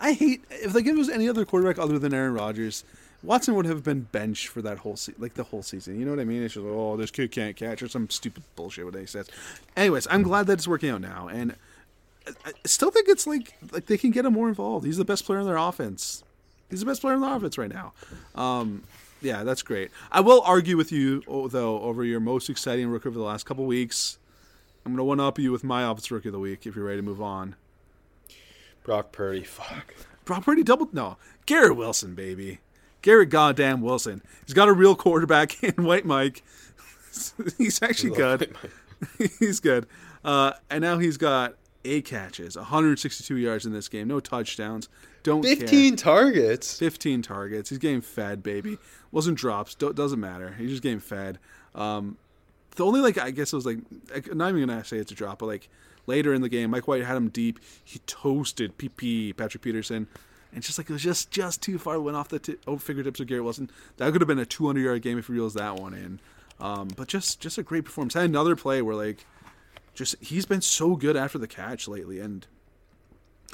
[0.00, 2.84] I hate if like it was any other quarterback other than Aaron Rodgers.
[3.22, 5.98] Watson would have been benched for that whole se- like the whole season.
[5.98, 6.42] You know what I mean?
[6.42, 9.30] It's just oh, this kid can't catch or some stupid bullshit what they says.
[9.76, 11.54] Anyways, I'm glad that it's working out now, and
[12.26, 14.84] I I still think it's like like they can get him more involved.
[14.84, 16.24] He's the best player in their offense.
[16.68, 17.92] He's the best player in the offense right now.
[18.34, 18.82] Um,
[19.24, 19.90] yeah, that's great.
[20.12, 23.44] I will argue with you oh, though over your most exciting rookie over the last
[23.44, 24.18] couple weeks.
[24.84, 26.98] I'm gonna one up you with my office rookie of the week if you're ready
[26.98, 27.56] to move on.
[28.82, 29.94] Brock Purdy, fuck.
[30.24, 32.60] Brock Purdy double no Garrett Wilson baby,
[33.02, 34.22] Garrett goddamn Wilson.
[34.46, 36.42] He's got a real quarterback in White Mike.
[37.58, 38.54] he's actually good.
[39.38, 39.86] he's good.
[40.24, 44.88] Uh, and now he's got eight catches, 162 yards in this game, no touchdowns.
[45.22, 45.56] Don't care.
[45.56, 46.78] 15 targets.
[46.78, 47.70] 15 targets.
[47.70, 48.78] He's getting fed, baby.
[49.14, 49.76] Wasn't drops.
[49.76, 50.56] Do- doesn't matter.
[50.58, 51.38] He's just getting fed.
[51.72, 52.18] Um,
[52.74, 53.78] the only like I guess it was like
[54.12, 55.68] I'm not even gonna say it's a drop, but like
[56.08, 57.60] later in the game, Mike White had him deep.
[57.84, 60.08] He toasted PP Patrick Peterson,
[60.52, 62.00] and just like it was just just too far.
[62.00, 63.70] Went off the t- oh, fingertips of Garrett Wilson.
[63.98, 66.18] That could have been a 200 yard game if he reels that one in.
[66.58, 68.14] Um, but just just a great performance.
[68.14, 69.24] Had another play where like
[69.94, 72.48] just he's been so good after the catch lately, and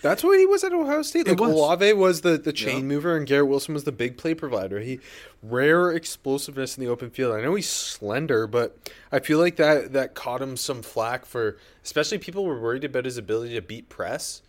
[0.02, 1.28] That's what he was at Ohio State.
[1.28, 1.52] Like was.
[1.52, 2.82] Olave was the, the chain Yeah.
[2.94, 4.80] mover, and Garrett Wilson was the big play provider.
[4.80, 4.98] He
[5.42, 7.34] rare explosiveness in the open field.
[7.34, 8.78] I know he's slender, but
[9.12, 13.04] I feel like that that caught him some flack for, especially people were worried about
[13.04, 14.42] his ability to beat press.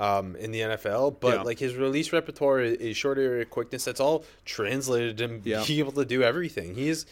[0.00, 1.42] Um, in the NFL, but Yeah.
[1.42, 5.64] like his release repertoire, is short area quickness, that's all translated him Yeah.
[5.66, 6.76] being able to do everything.
[6.76, 7.04] He is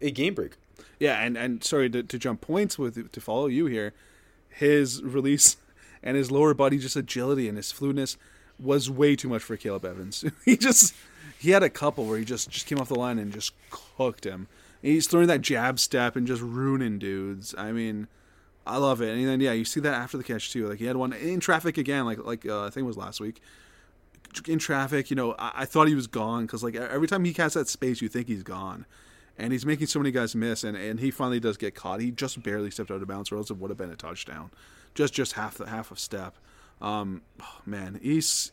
[0.00, 0.54] a game breaker.
[1.00, 3.92] Yeah, and, and sorry to, to jump points with to follow you here.
[4.48, 5.56] His release
[6.02, 8.16] and his lower body just agility and his fluidness
[8.58, 10.24] was way too much for Akayleb Evans.
[10.44, 10.94] he just
[11.38, 14.24] he had a couple where he just just came off the line and just cooked
[14.24, 14.48] him.
[14.82, 17.54] And he's throwing that jab step and just ruining dudes.
[17.56, 18.08] I mean,
[18.66, 19.16] I love it.
[19.16, 20.68] And then yeah, you see that after the catch too.
[20.68, 23.20] Like he had one in traffic again, like like uh, I think it was last
[23.20, 23.40] week.
[24.46, 27.32] in traffic, you know, I, I thought he was gone because like every time he
[27.32, 28.86] casts that space, you think he's gone,
[29.36, 32.00] and he's making so many guys miss, and, and he finally does get caught.
[32.00, 34.50] He just barely stepped out of bounds, or else it would have been a touchdown,
[34.94, 36.36] just just half the half a step.
[36.80, 38.52] Um, oh, man, he's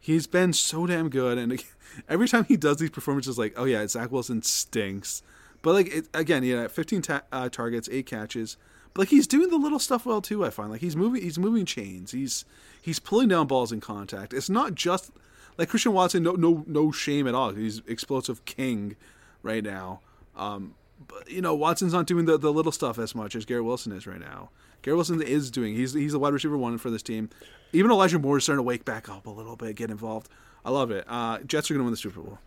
[0.00, 1.62] he's been so damn good, and
[2.08, 5.22] every time he does these performances, like oh yeah, Zach Wilson stinks,
[5.62, 8.56] but like it, again, yeah, 15 ta- uh, targets, eight catches.
[8.94, 10.44] But like he's doing the little stuff well too.
[10.44, 12.12] I find like he's moving, he's moving chains.
[12.12, 12.44] He's
[12.80, 14.32] he's pulling down balls in contact.
[14.32, 15.10] It's not just
[15.58, 16.22] like Christian Watson.
[16.22, 17.50] No no no shame at all.
[17.50, 18.96] He's explosive king
[19.42, 20.00] right now.
[20.36, 20.74] Um,
[21.06, 23.92] but you know Watson's not doing the, the little stuff as much as Garrett Wilson
[23.92, 24.50] is right now.
[24.82, 25.74] Garrett Wilson is doing.
[25.74, 27.30] He's he's a wide receiver one for this team.
[27.72, 30.28] Even Elijah Moore is starting to wake back up a little bit, get involved.
[30.64, 31.04] I love it.
[31.08, 32.38] Uh, Jets are going to win the Super Bowl.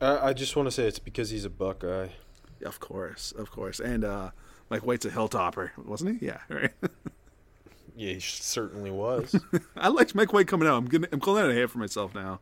[0.00, 2.08] Uh, I just want to say it's because he's a Buckeye.
[2.60, 4.30] Yeah, Of course, of course, and uh,
[4.70, 6.26] Mike White's a hilltopper, wasn't he?
[6.26, 6.72] Yeah, right.
[7.96, 9.34] yeah, he certainly was.
[9.76, 10.76] I liked Mike White coming out.
[10.76, 12.40] I'm gonna, I'm calling out a hit for myself now.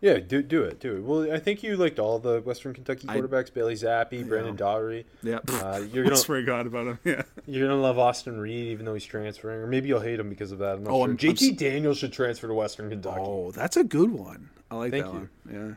[0.00, 1.02] Yeah, do do it, do it.
[1.02, 4.04] Well, I think you liked all the Western Kentucky quarterbacks: I, Bailey yeah.
[4.04, 5.06] Brandon Daugherty.
[5.22, 6.98] Yeah, uh, you're gonna forgot about him.
[7.04, 10.28] Yeah, you're gonna love Austin Reed, even though he's transferring, or maybe you'll hate him
[10.28, 10.76] because of that.
[10.76, 11.14] I'm oh, sure.
[11.14, 13.20] JT I'm, Daniels should transfer to Western Kentucky.
[13.20, 14.50] Oh, that's a good one.
[14.70, 15.28] I like Thank that you.
[15.50, 15.76] one.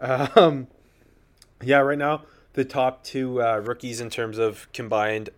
[0.00, 0.28] Yeah.
[0.36, 0.66] Um,
[1.62, 1.78] yeah.
[1.78, 2.22] Right now,
[2.52, 5.30] the top two uh, rookies in terms of combined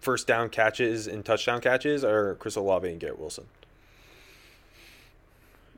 [0.00, 3.46] first down catches and touchdown catches are Chris Olave and Garrett Wilson.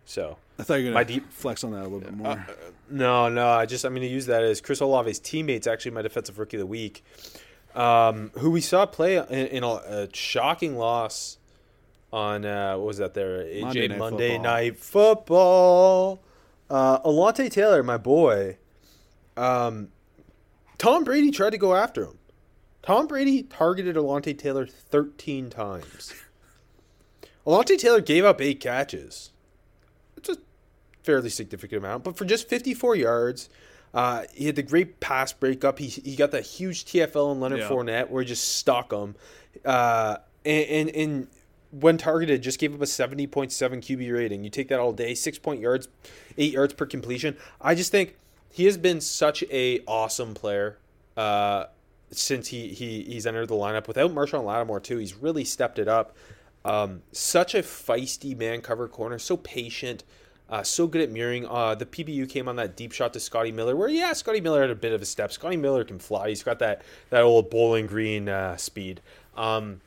[0.07, 2.14] So I thought you were going to my deep flex on that a little bit
[2.14, 2.29] more.
[2.29, 2.42] Uh,
[2.88, 6.03] no, no, I just I'm going to use that as Chris Olave's teammates actually my
[6.03, 7.05] defensive rookie of the week,
[7.75, 11.38] um, who we saw play in, in a, a, shocking loss
[12.12, 14.42] on uh, what was that there Monday, night, Monday football.
[14.42, 16.23] night football.
[16.71, 18.59] Uh, Alontae Taylor, my boy.
[19.37, 19.88] Um,
[20.79, 22.19] Tom Brady tried to go after him.
[22.83, 26.14] Tom Brady targeted Alontae Taylor 13 times.
[27.45, 29.33] Alontae Taylor gave up eight catches.
[31.07, 33.49] Fairly significant amount, but for just 54 yards,
[33.95, 35.79] uh, he had the great pass breakup.
[35.79, 37.69] He, he got that huge TFL on Leonard yeah.
[37.69, 39.14] Fournette where he just stuck him.
[39.64, 41.29] Uh, and, and, and
[41.71, 44.45] when targeted, just gave up a 70.7 QB rating.
[44.45, 45.88] You take that all day, six point yards,
[46.37, 47.37] eight yards per completion.
[47.61, 48.16] I just think
[48.51, 50.79] he has been such a awesome player
[51.16, 51.66] uh,
[52.11, 53.88] since he, he he's entered the lineup.
[53.88, 56.16] Without Marshon Lattimore too, he's really stepped it up.
[56.64, 60.03] Um, such a feisty man cover corner, so patient,
[60.48, 61.46] uh, so good at mirroring.
[61.46, 64.61] Uh, the PBU came on that deep shot to Scotty Miller, where yeah, Scotty Miller
[64.61, 65.32] had a bit of a step.
[65.32, 66.28] Scotty Miller can fly.
[66.28, 69.00] He's got that that old Bowling Green uh, speed.
[69.37, 69.80] Um,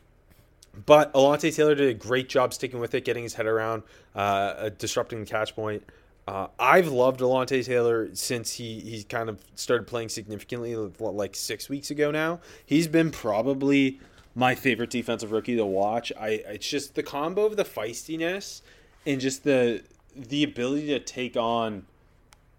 [0.86, 3.84] but Alontae Taylor did a great job sticking with it, getting his head around,
[4.16, 5.84] uh, disrupting the catch point.
[6.28, 11.70] Uh, I've loved Alontae Taylor since he he kind of started playing significantly like six
[11.70, 12.12] weeks ago.
[12.12, 14.00] Now he's been probably
[14.36, 16.12] my favorite defensive rookie to watch.
[16.20, 18.62] I it's just the combo of the feistiness
[19.08, 19.82] and just the
[20.16, 21.86] the ability to take on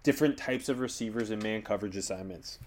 [0.03, 2.59] different types of receivers and man coverage assignments.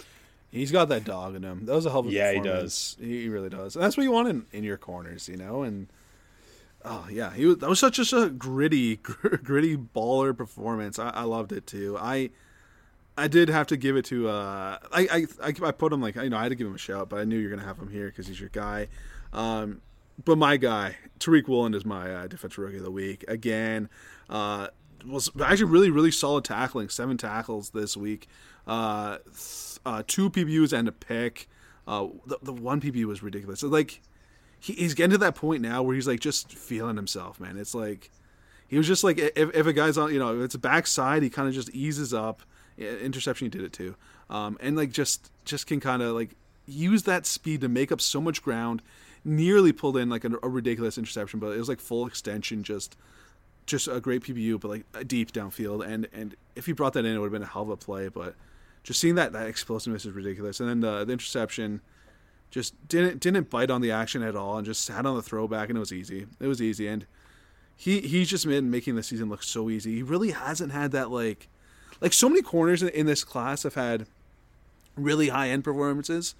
[0.50, 1.66] He's got that dog in him.
[1.66, 2.96] That was a hell of a yeah, he does.
[3.00, 3.74] He really does.
[3.74, 5.64] And that's what you want in, in your corners, you know.
[5.64, 5.88] And
[6.84, 7.58] Oh yeah, he was.
[7.58, 8.96] That was such a gritty,
[9.42, 10.98] gritty baller performance.
[10.98, 11.96] I, I, loved it too.
[11.98, 12.30] I,
[13.16, 14.28] I did have to give it to.
[14.28, 16.78] Uh, I, I, I put him like you know I had to give him a
[16.78, 18.88] shout, but I knew you're gonna have him here because he's your guy.
[19.32, 19.80] Um,
[20.22, 23.88] but my guy, Tariq Woolen, is my uh, defensive rookie of the week again.
[24.28, 24.68] Uh,
[25.06, 28.28] was actually really really solid tackling, seven tackles this week.
[28.66, 31.48] Uh, th- uh, two PBUs and a pick.
[31.86, 33.62] Uh, the, the one PBU was ridiculous.
[33.62, 34.00] Like
[34.58, 37.56] he, he's getting to that point now where he's like just feeling himself, man.
[37.58, 38.10] It's like
[38.66, 41.22] he was just like if, if a guy's on, you know, if it's a backside,
[41.22, 42.42] he kind of just eases up.
[42.76, 43.94] Interception, he did it too,
[44.28, 46.34] um, and like just just can kind of like
[46.66, 48.82] use that speed to make up so much ground.
[49.24, 52.96] Nearly pulled in like a, a ridiculous interception, but it was like full extension, just
[53.66, 55.86] just a great PBU, but like a deep downfield.
[55.86, 57.76] And and if he brought that in, it would have been a hell of a
[57.76, 58.08] play.
[58.08, 58.34] But
[58.82, 60.60] just seeing that that explosiveness is ridiculous.
[60.60, 61.80] And then the, the interception,
[62.54, 65.68] just didn't didn't bite on the action at all and just sat on the throwback
[65.68, 66.26] and it was easy.
[66.38, 67.04] It was easy and
[67.76, 69.96] he he's just been making the season look so easy.
[69.96, 71.48] He really hasn't had that like
[72.00, 74.06] like so many corners in, in this class have had
[74.96, 76.36] really high end performances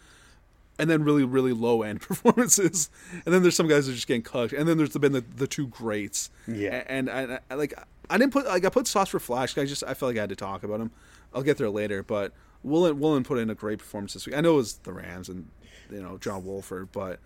[0.79, 2.91] and then really really low end performances
[3.25, 5.25] and then there's some guys that are just getting cooked and then there's been the,
[5.37, 7.75] the two greats yeah and, I, I like
[8.11, 10.21] i didn't put like i put sauce for flash i just i felt like i
[10.21, 10.91] had to talk about him
[11.33, 12.33] i'll get there later but
[12.63, 15.29] Woolen, Woolen put in a great performance this week i know it was the rams
[15.29, 15.49] and
[15.91, 17.20] you know John Wolford, but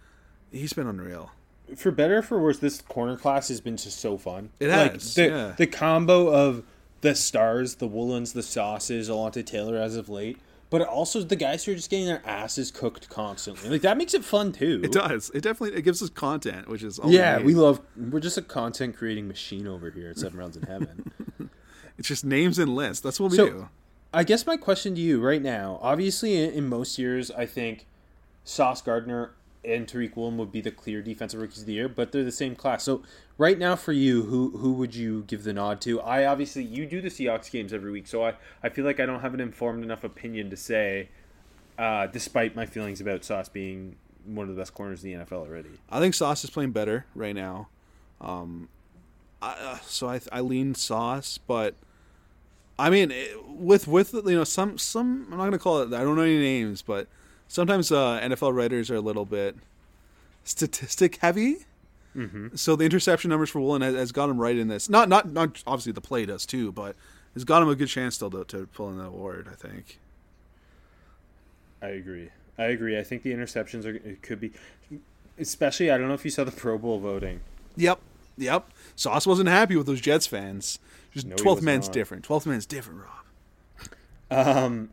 [0.50, 1.30] he's been unreal.
[1.76, 4.50] For better or for worse, this corner class has been just so fun.
[4.58, 5.16] It has.
[5.16, 5.54] Like the, yeah.
[5.56, 6.64] the combo of
[7.02, 10.38] the stars, the Woolens, the sauces, Alontae Taylor as of late,
[10.70, 13.70] but also the guys who are just getting their asses cooked constantly.
[13.70, 14.80] Like that makes it fun too.
[14.84, 15.30] It does.
[15.34, 17.38] It definitely it gives us content, which is yeah.
[17.38, 17.80] We, we love.
[17.96, 21.10] We're just a content creating machine over here at Seven Rounds in Heaven.
[21.98, 23.02] It's just names and lists.
[23.02, 23.68] That's what we So- do.
[24.14, 27.86] I guess my question to you right now, obviously in, in most years, I think
[28.44, 29.32] Sauce Gardner
[29.64, 32.30] and Tariq Woolen would be the clear defensive rookies of the year, but they're the
[32.32, 32.84] same class.
[32.84, 33.02] So
[33.38, 36.00] right now for you, who who would you give the nod to?
[36.00, 39.06] I obviously you do the Seahawks games every week, so I, I feel like I
[39.06, 41.08] don't have an informed enough opinion to say,
[41.78, 45.46] uh, despite my feelings about Sauce being one of the best corners in the NFL
[45.46, 45.70] already.
[45.88, 47.68] I think Sauce is playing better right now.
[48.20, 48.68] Um,
[49.40, 51.74] I, uh, so I I lean Sauce, but
[52.78, 56.02] I mean it, with with you know some some I'm not gonna call it I
[56.02, 57.06] don't know any names, but
[57.46, 59.56] sometimes uh, NFL writers are a little bit
[60.44, 61.58] statistic heavy.
[62.18, 62.56] Mm-hmm.
[62.56, 64.88] So the interception numbers for Woolen has, has got him right in this.
[64.88, 66.96] Not not not obviously the play does too, but
[67.34, 69.48] has got him a good chance still to, to pull in the award.
[69.50, 69.98] I think.
[71.80, 72.30] I agree.
[72.58, 72.98] I agree.
[72.98, 74.50] I think the interceptions are it could be,
[75.38, 77.40] especially I don't know if you saw the Pro Bowl voting.
[77.76, 78.00] Yep.
[78.36, 78.68] Yep.
[78.96, 80.80] Sauce wasn't happy with those Jets fans.
[81.12, 81.94] Just No, twelfth man's not.
[81.94, 82.24] different.
[82.24, 84.46] Twelfth man's different, Rob.
[84.46, 84.90] Um,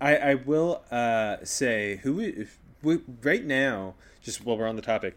[0.00, 4.82] I I will uh say who if, we, right now just while we're on the
[4.82, 5.16] topic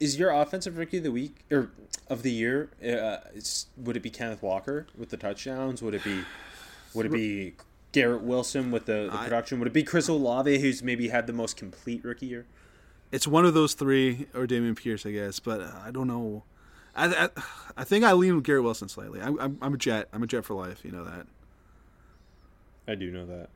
[0.00, 1.70] is your offensive rookie of the week or
[2.08, 3.18] of the year uh,
[3.76, 6.22] would it be Kenneth Walker with the touchdowns would it be
[6.94, 7.54] would it be
[7.92, 11.26] Garrett Wilson with the, the I- production would it be Chris Olave who's maybe had
[11.26, 12.46] the most complete rookie year
[13.12, 15.38] It's one of those three, or Dameon Pierce, I guess.
[15.40, 16.42] But uh, I don't know.
[16.94, 17.28] I, I,
[17.76, 19.20] I think I lean with Garrett Wilson slightly.
[19.22, 20.08] I'm, I'm, I'm a Jet.
[20.12, 20.84] I'm a Jet for life.
[20.84, 21.26] You know that.
[22.88, 23.48] I do know that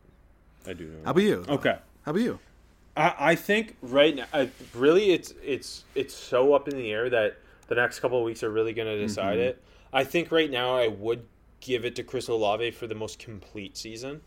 [0.66, 1.44] I do know How about you?
[1.48, 2.38] okay How about you?
[3.00, 7.08] I, I think right now, I, really, it's it's it's so up in the air
[7.10, 7.38] that
[7.68, 9.48] the next couple of weeks are really going to decide Mm-hmm.
[9.48, 9.62] it.
[9.92, 11.24] I think right now I would
[11.60, 14.20] give it to Chris Olave for the most complete season.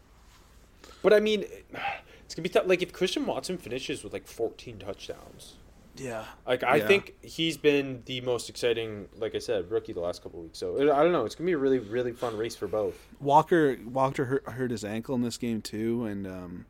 [1.02, 1.42] But I mean,
[2.26, 2.68] it's gonna be tough.
[2.68, 5.56] Like if Christian Watson finishes with like 14 touchdowns,
[5.98, 6.24] Yeah.
[6.48, 6.88] like I Yeah.
[6.88, 10.60] think he's been the most exciting, like I said, rookie the last couple of weeks.
[10.60, 11.26] So I don't know.
[11.26, 12.96] It's gonna be a really really fun race for both.
[13.20, 16.66] Walker Walker hurt, hurt his ankle in this game too, and um,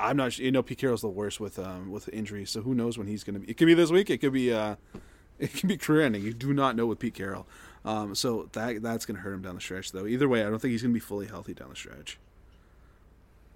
[0.00, 0.32] I'm not.
[0.34, 3.06] su- You know, Pete Carroll's the worst with um, with injuries, so who knows when
[3.06, 3.50] he's going to be?
[3.50, 4.10] It could be this week.
[4.10, 4.52] It could be.
[4.52, 4.76] Uh,
[5.38, 6.22] it could be career ending.
[6.22, 7.46] You do not know with Pete Carroll.
[7.84, 10.06] Um, so that that's going to hurt him down the stretch, though.
[10.06, 12.18] Either way, I don't think he's going to be fully healthy down the stretch.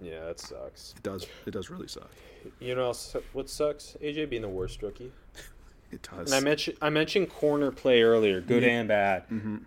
[0.01, 0.93] Yeah, that sucks.
[0.97, 1.27] It does.
[1.45, 2.09] It does really suck.
[2.59, 2.93] You know
[3.31, 3.95] what sucks?
[4.01, 5.11] AJ being the worst rookie.
[5.91, 6.31] It does.
[6.31, 9.29] And I mentioned I mentioned corner play earlier, good and bad.
[9.29, 9.57] Mm-hmm.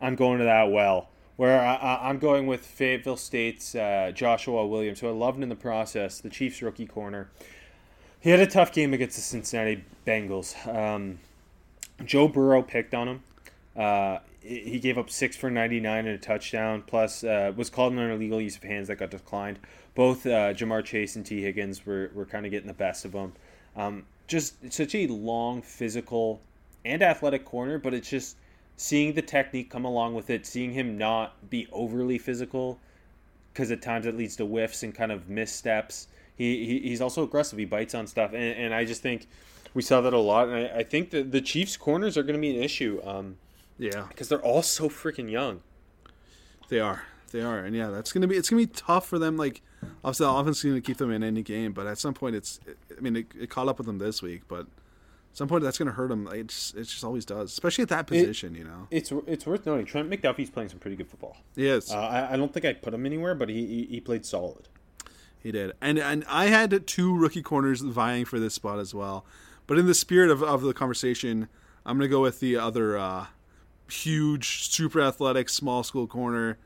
[0.00, 1.10] I'm going to that well.
[1.36, 5.56] Where I, I'm going with Fayetteville State's uh, Joshua Williams, who I loved in the
[5.56, 7.28] process, the Chiefs rookie corner.
[8.20, 10.54] He had a tough game against the Cincinnati Bengals.
[10.66, 11.18] Um,
[12.04, 13.22] Joe Burrow picked on him.
[13.76, 18.10] Uh, he gave up six for 99 and a touchdown, plus uh, was called an
[18.10, 19.58] illegal use of hands that got declined.
[19.94, 23.12] Both uh, Ja'Marr Chase and Tee Higgins were, were kind of getting the best of
[23.14, 23.32] him.
[23.74, 26.40] Um, just such a long, physical,
[26.84, 28.36] and athletic corner, but it's just
[28.76, 32.78] seeing the technique come along with it, seeing him not be overly physical,
[33.52, 36.08] because at times it leads to whiffs and kind of missteps.
[36.36, 37.58] He, he he's also aggressive.
[37.58, 39.28] He bites on stuff, and, and I just think
[39.72, 40.48] we saw that a lot.
[40.48, 43.36] And I, I think that the Chiefs' corners are going to be an issue um,
[43.78, 45.60] yeah, because they're all so freaking young.
[46.68, 47.04] they are.
[47.30, 48.36] They are, and yeah, that's gonna be.
[48.36, 49.36] It's gonna be tough for them.
[49.36, 49.60] Like,
[50.04, 52.60] obviously, the offense is gonna keep them in any game, but at some point, it's.
[52.96, 54.68] I mean, it, it caught up with them this week, but
[55.36, 56.28] some point, that's gonna hurt them.
[56.28, 58.54] It just, it just always does, especially at that position.
[58.54, 61.36] you know, It's it's worth noting Trent McDuffie's playing some pretty good football.
[61.56, 61.90] he is.
[61.90, 64.68] Uh, I, I don't think I'd put him anywhere, but he, he, he played solid.
[65.38, 69.26] He did, and and I had two rookie corners vying for this spot as well.
[69.66, 71.48] But in the spirit of, of the conversation,
[71.84, 73.26] I'm gonna go with the other uh,
[73.90, 76.58] huge, super athletic, small school corner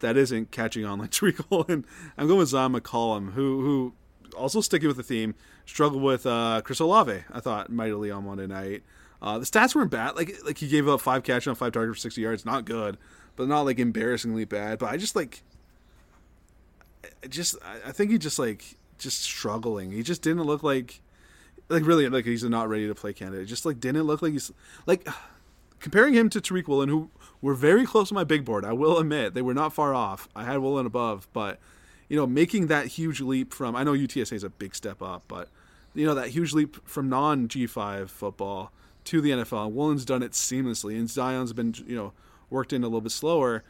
[0.00, 1.84] that isn't catching on like Treacle, and
[2.16, 3.92] I'm going with Zyon McCollum, who who
[4.36, 5.34] also sticking with the theme
[5.66, 7.24] struggled with uh, Chris Olave.
[7.32, 8.82] I thought mightily on Monday night.
[9.22, 10.16] Uh, the stats weren't bad.
[10.16, 12.44] Like like he gave up five catches on five targets for 60 yards.
[12.44, 12.98] Not good,
[13.36, 14.78] but not like embarrassingly bad.
[14.78, 15.42] But I just like
[17.22, 17.56] I just
[17.86, 19.92] I- think he just like just struggling.
[19.92, 21.00] He just didn't look like
[21.68, 23.48] like really like he's not ready to play candidate.
[23.48, 24.52] Just like didn't look like he's
[24.86, 25.08] like
[25.80, 27.10] comparing him to Tariq Woolen, who
[27.40, 28.64] were very close on my big board.
[28.64, 30.28] I will admit they were not far off.
[30.34, 31.58] I had Woolen above, but
[32.08, 35.24] you know making that huge leap from I know UTSA is a big step up,
[35.28, 35.48] but
[35.94, 38.72] you know that huge leap from non G5 football
[39.04, 39.70] to the NFL.
[39.72, 42.12] Woolen's done it seamlessly, and Zyon's been you know
[42.50, 43.62] worked in a little bit slower.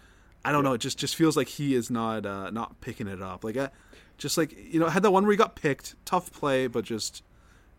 [0.45, 0.75] I don't know.
[0.75, 3.45] It just just feels like he is not uh, not picking it up.
[3.45, 3.71] Like, I,
[4.19, 7.23] just like you know, had that one where he got picked, tough play, but just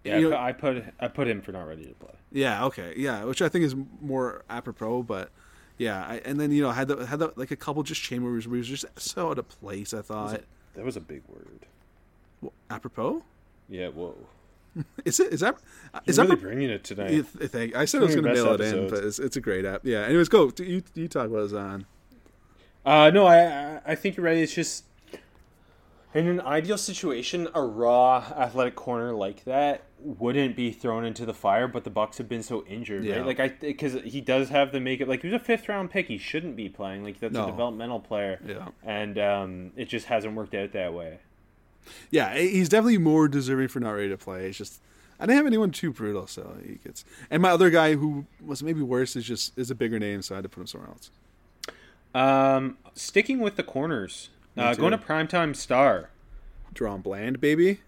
[0.04, 2.14] Yeah, you know- I put I put him for not ready to play.
[2.32, 5.04] yeah, okay, yeah, which I think is more apropos.
[5.04, 5.30] But
[5.78, 8.22] yeah, I, and then you know had the, had the, like a couple just chain
[8.22, 9.94] moves where he was just so out of place.
[9.94, 10.42] I thought
[10.76, 11.66] That was a big word.
[12.42, 13.24] Well, apropos.
[13.70, 14.16] Yeah, whoa.
[15.06, 15.32] Is it?
[15.34, 15.56] Is that?
[16.06, 16.34] Is You're that?
[16.34, 17.12] really bringing it tonight.
[17.12, 17.76] you th- think?
[17.78, 19.64] I said I was going to mail best it in, but it's, it's a great
[19.64, 19.82] app.
[19.86, 20.02] Yeah.
[20.02, 20.52] Anyways, go.
[20.60, 21.86] You you talk about Zan.
[22.86, 24.36] Uh, no, I I- I think you're right.
[24.38, 24.84] It's just
[26.14, 31.34] in an ideal situation, a raw athletic corner like that wouldn't be thrown into the
[31.34, 31.68] fire.
[31.68, 33.18] But the Bucks have been so injured, Yeah.
[33.18, 33.26] right?
[33.26, 35.08] Like I because he does have the makeup.
[35.08, 36.08] Like he was a fifth round pick.
[36.08, 37.04] He shouldn't be playing.
[37.04, 37.44] Like that's No.
[37.46, 38.40] a developmental player.
[38.46, 38.68] Yeah.
[38.84, 41.20] and um, it just hasn't worked out that way.
[42.10, 44.48] Yeah, he's definitely more deserving for not ready to play.
[44.48, 44.82] It's just
[45.20, 47.06] I didn't have anyone too brutal, so he gets.
[47.30, 50.36] And my other guy who was maybe worse is just is a bigger name, so
[50.36, 51.12] I had to put him somewhere else.
[52.14, 56.10] Um, sticking with the corners, uh, going to primetime star.
[56.74, 57.80] DaRon Bland, baby.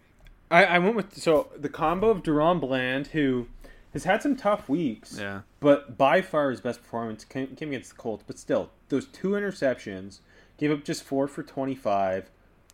[0.50, 3.48] I, I went with so the combo of DaRon Bland, who
[3.94, 5.42] has had some tough weeks, Yeah.
[5.60, 8.24] but by far his best performance came, came against the Colts.
[8.26, 10.20] But still, those two interceptions,
[10.58, 12.30] gave up just four for twenty five,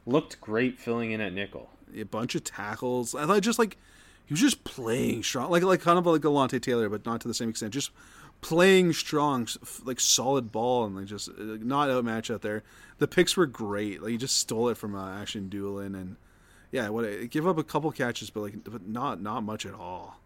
[0.05, 1.69] looked great filling in at nickel.
[1.95, 3.13] A bunch of tackles.
[3.15, 3.77] I thought just like
[4.25, 7.27] he was just playing strong, like like kind of like Alontae Taylor, but not to
[7.27, 7.73] the same extent.
[7.73, 7.91] Just
[8.41, 9.47] playing strong,
[9.83, 12.63] like solid ball, and like just uh, not outmatched out there.
[12.99, 14.01] The picks were great.
[14.01, 16.15] Like he just stole it from uh, Ashton Dulin, and
[16.73, 19.75] yeah, what a- give up a couple catches, but like but not not much at
[19.75, 20.19] all.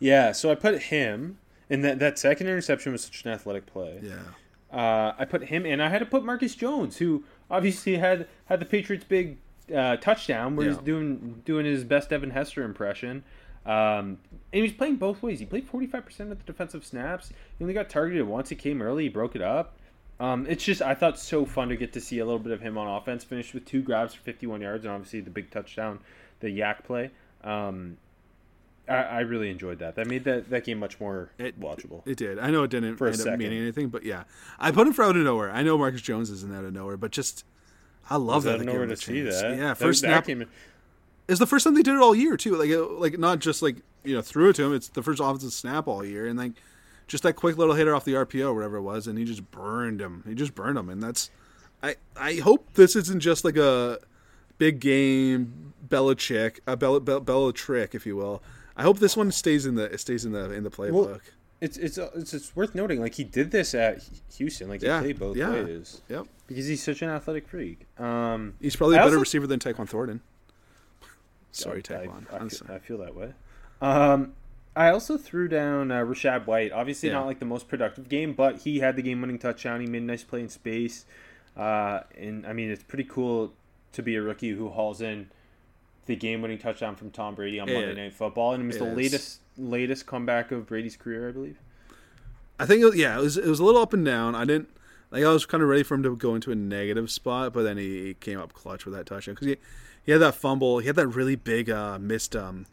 [0.00, 1.38] Yeah, so I put him,
[1.70, 4.00] and that that second interception was such an athletic play.
[4.02, 4.76] Yeah.
[4.76, 5.80] Uh, I put him in.
[5.80, 9.36] I had to put Marcus Jones, who obviously had had the Patriots' big
[9.72, 13.22] uh, touchdown, where he's doing doing his best Devin Hester impression.
[13.64, 14.18] Um,
[14.52, 15.38] and he was playing both ways.
[15.38, 17.28] He played forty five percent of the defensive snaps.
[17.56, 18.48] He only got targeted once.
[18.48, 19.04] He came early.
[19.04, 19.76] He broke it up.
[20.20, 22.60] Um, it's just I thought so fun to get to see a little bit of
[22.60, 23.24] him on offense.
[23.24, 25.98] Finished with two grabs for fifty one yards, and obviously the big touchdown,
[26.40, 27.10] the YAC play.
[27.42, 27.96] Um,
[28.88, 29.96] I, I really enjoyed that.
[29.96, 32.06] That made that, that game much more It- watchable.
[32.06, 32.38] It did.
[32.38, 34.24] I know it didn't For end up meaning anything, but yeah,
[34.58, 35.50] I put him for out of nowhere.
[35.50, 37.44] I know Marcus Jones isn't out of nowhere, but just
[38.08, 38.50] I love that.
[38.50, 39.40] don't they know gave where him to see chance.
[39.40, 39.56] that.
[39.56, 40.48] Yeah, first that snap
[41.28, 42.56] It's the first time they did it all year too.
[42.56, 44.74] Like like not just like you know threw it to him.
[44.74, 46.52] It's the first offensive snap all year, and like
[47.12, 49.48] just that quick little hitter off the RPO or whatever it was, and he just
[49.50, 50.24] burned him.
[50.26, 51.30] He just burned him, and that's.
[51.82, 53.98] I I hope this isn't just like a
[54.56, 58.42] big game Belichick, a Bella, Bella, Bella trick, if you will.
[58.76, 60.92] I hope this one stays in the stays in the in the playbook.
[61.06, 61.20] Well,
[61.60, 62.98] It's, it's it's it's worth noting.
[63.00, 64.02] Like he did this at
[64.38, 64.68] Houston.
[64.70, 65.50] Like he Yeah, played both yeah.
[65.50, 67.86] ways yep, because he's such an athletic freak.
[68.00, 70.22] Um, he's probably a better also- receiver than Tyquan Thornton.
[71.54, 71.94] Sorry, I.
[71.94, 72.66] I, feel.
[72.70, 73.34] I feel that way.
[73.82, 74.32] Um,
[74.74, 76.72] I also threw down uh, Rachaad White.
[76.72, 77.16] Obviously, Yeah.
[77.16, 79.80] not like the most productive game, but he had the game-winning touchdown.
[79.80, 81.04] He made a nice play in space,
[81.56, 83.52] uh, and I mean, it's pretty cool
[83.92, 85.30] to be a rookie who hauls in
[86.06, 88.78] the game-winning touchdown from Tom Brady on It- Monday Night Football, and it was it
[88.80, 88.96] the is.
[88.96, 91.58] latest latest comeback of Brady's career, I believe.
[92.58, 94.34] I think it was, yeah, it was it was a little up and down.
[94.34, 94.70] I didn't
[95.10, 97.62] like I was kind of ready for him to go into a negative spot, but
[97.64, 99.56] then he, he came up clutch with that touchdown because he
[100.04, 102.64] he had that fumble, he had that really big uh, missed um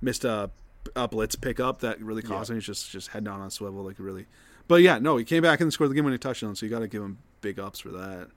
[0.00, 0.46] missed uh,
[0.96, 2.56] uh blitz pickup that really caused him.
[2.56, 4.26] He's just just head down on swivel like really.
[4.68, 6.80] But yeah, no, he came back and scored the game winning touchdown, so you got
[6.80, 8.28] to give him big ups for that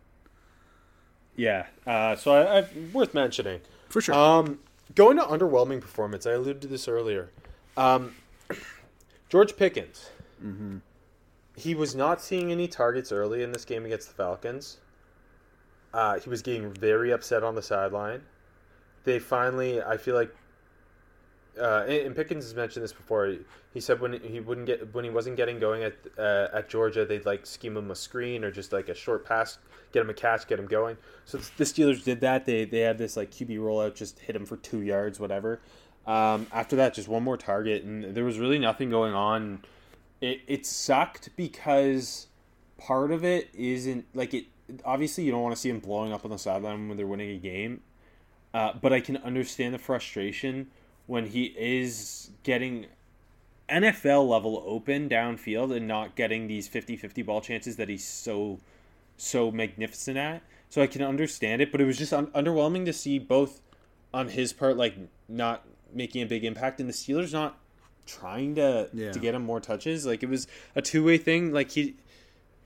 [1.36, 1.68] Yeah.
[1.86, 3.62] Uh, so I, I worth mentioning.
[3.90, 4.16] for sure.
[4.16, 4.60] Um,
[4.96, 7.30] going to underwhelming performance, I alluded to this earlier.
[7.78, 8.16] Um,
[9.30, 10.10] George Pickens.
[10.44, 10.78] Mm-hmm.
[11.56, 14.78] He was not seeing any targets early in this game against the Falcons.
[15.94, 18.22] Uh, he was getting very upset on the sideline.
[19.06, 20.36] They finally, I feel like,
[21.60, 23.36] uh, and, Pickens has mentioned this before.
[23.74, 27.06] He said when he wouldn't get when he wasn't getting going at uh, at Georgia,
[27.06, 29.58] they'd like scheme him a screen or just like a short pass,
[29.92, 30.98] get him a catch, get him going.
[31.26, 32.46] So the Steelers did that.
[32.46, 35.62] They they had this like QB rollout, just hit him for two yards, whatever.
[36.06, 39.64] Um, after that, just one more target, and there was really nothing going on.
[40.22, 42.28] It it sucked because
[42.78, 44.46] part of it isn't like it.
[44.84, 47.32] Obviously, you don't want to see him blowing up on the sideline when they're winning
[47.32, 47.82] a game.
[48.54, 50.68] Uh, but I can understand the frustration
[51.08, 52.88] when he is getting
[53.70, 58.60] NFL level open downfield and not getting these 50-50 ball chances that he's so
[59.18, 60.42] so magnificent at.
[60.70, 63.62] So I can understand it, but it was just un- underwhelming to see both
[64.14, 64.96] on his part like
[65.30, 67.58] not making a big impact and the Steelers not
[68.06, 69.12] trying to Yeah.
[69.12, 70.06] to get him more touches.
[70.06, 71.96] Like it was a two-way thing like he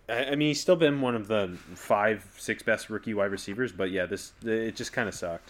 [0.09, 3.71] I I mean, he's still been one of the five, six best rookie wide receivers,
[3.71, 5.49] but yeah, this it just kind of sucked.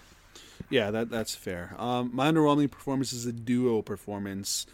[0.69, 1.73] Yeah, that that's fair.
[1.77, 4.65] Um, my underwhelming performance is a duo performance,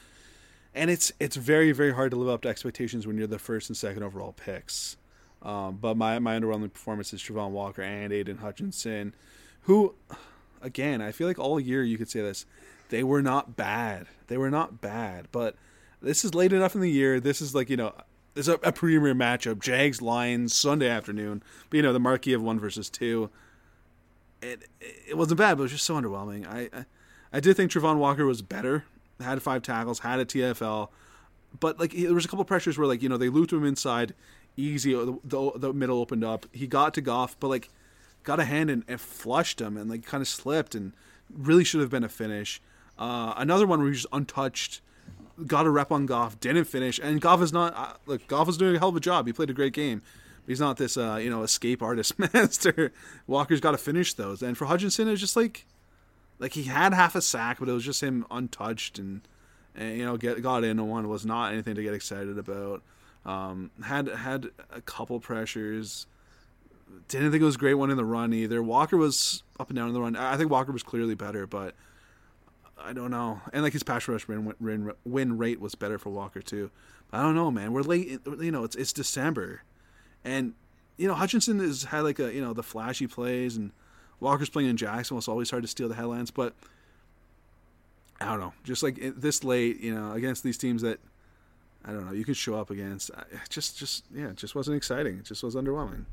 [0.74, 3.70] and it's it's very very hard to live up to expectations when you're the first
[3.70, 4.98] and second overall picks.
[5.42, 9.14] Um, but my my underwhelming performance is Travon Walker and Aidan Hutchinson,
[9.62, 9.94] who,
[10.62, 12.46] again, I feel like all year you could say this,
[12.90, 14.08] they were not bad.
[14.28, 15.56] They were not bad, but
[16.02, 17.20] this is late enough in the year.
[17.20, 17.94] This is like you know.
[18.34, 21.42] There's a, a premier matchup: Jags Lions Sunday afternoon.
[21.70, 23.30] But you know the marquee of one versus two
[24.46, 24.70] it
[25.10, 26.48] it wasn't bad, but it was just so underwhelming.
[26.48, 26.86] I I,
[27.34, 28.86] I did think Travon Walker was better.
[29.20, 30.90] Had five tackles, had a TFL,
[31.60, 34.14] but like there was a couple pressures where like you know they looped him inside,
[34.58, 34.94] easy.
[34.94, 36.46] The, the, the middle opened up.
[36.52, 37.70] He got to Goff, but like
[38.24, 40.92] got a hand and, and flushed him and like kind of slipped and
[41.34, 42.62] really should have been a finish.
[42.98, 44.82] Uh, another one where he was just untouched,
[45.46, 47.74] got a rep on Goff, didn't finish, and Goff is not.
[47.76, 49.28] Uh, look, Goff is doing a hell of a job.
[49.28, 50.02] He played a great game.
[50.48, 52.92] He's not this, uh, you know, escape artist master.
[53.28, 55.66] Walker's got to finish those, and for Hutchinson, it's just like,
[56.40, 59.22] like he had half a sack, but it was just him untouched and,
[59.76, 62.84] and you know, get got in one was not anything to get excited about.
[63.26, 66.06] Um, had had a couple pressures.
[67.08, 68.62] Didn't think it was great one in the run either.
[68.62, 70.16] Walker was up and down in the run.
[70.16, 71.74] I think Walker was clearly better, but
[72.78, 73.42] I don't know.
[73.52, 76.70] And like his pass rush win, win, win rate was better for Walker too.
[77.10, 77.74] But I don't know, man.
[77.74, 78.20] We're late.
[78.26, 79.64] You know, it's it's December,
[80.26, 80.54] and
[80.98, 83.72] you know Hutchinson has had like a you know the flashy plays, and
[84.20, 85.20] Walker's playing in Jacksonville.
[85.20, 86.54] It's always hard to steal the headlines, but
[88.20, 88.54] I don't know.
[88.64, 91.00] Just like this late, you know, against these teams that
[91.86, 93.12] I don't know, you could show up against.
[93.50, 95.20] Just, just yeah, it just wasn't exciting.
[95.20, 96.06] It just was underwhelming.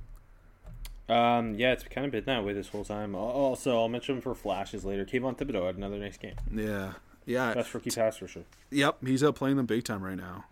[1.08, 3.14] Um, yeah, it's kind of been that way this whole time.
[3.14, 5.04] Also, I'll mention for flashes later.
[5.04, 6.36] Kayvon Thibodeaux had another nice game.
[6.52, 6.92] Yeah,
[7.26, 7.54] yeah.
[7.54, 8.44] Best rookie pass for sure.
[8.70, 10.44] Yep, he's out playing them big time right now.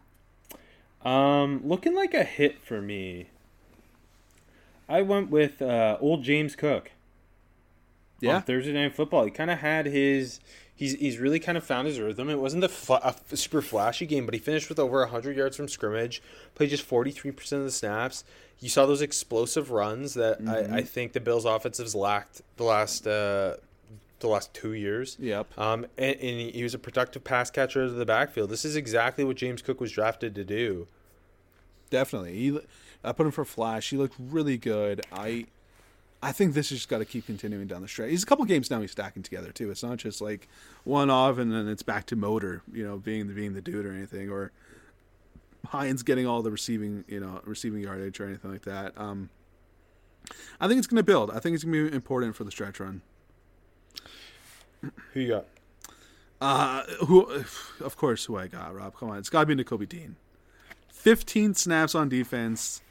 [1.08, 3.28] Um, looking like a hit for me.
[4.90, 6.90] I went with uh, old James Cook.
[8.20, 9.24] Yeah, Thursday Night Football.
[9.24, 10.40] He kind of had his
[10.74, 12.28] he's he's really kind of found his rhythm.
[12.28, 16.22] It wasn't the super flashy game, but he finished with over 100 yards from scrimmage,
[16.54, 18.24] played just 43% of the snaps.
[18.58, 20.74] You saw those explosive runs that mm-hmm.
[20.74, 23.56] I, I think the Bills' offensives lacked the last uh,
[24.18, 25.16] the last two years.
[25.18, 25.58] Yep.
[25.58, 28.50] Um, and, and he was a productive pass catcher out of the backfield.
[28.50, 30.88] This is exactly what James Cook was drafted to do.
[31.90, 32.60] Definitely, he.
[33.02, 33.90] I put him for flash.
[33.90, 35.02] He looked really good.
[35.12, 35.46] I
[36.22, 38.10] I think this has just got to keep continuing down the stretch.
[38.10, 38.80] He's a couple games now.
[38.80, 39.70] He's stacking together too.
[39.70, 40.48] It's not just like
[40.84, 42.62] one off and then it's back to motor.
[42.72, 44.52] You know, being the being the dude or anything, or
[45.66, 48.92] Hines getting all the receiving you know receiving yardage or anything like that.
[48.98, 49.30] Um,
[50.60, 51.30] I think it's going to build.
[51.30, 53.00] I think it's going to be important for the stretch run.
[54.82, 55.46] Who you got?
[56.40, 57.22] Uh, who?
[57.80, 58.74] Of course, who I got.
[58.74, 60.16] Rob, come on, it's got to be Nakobe Dean.
[60.88, 62.82] Fifteen snaps on defense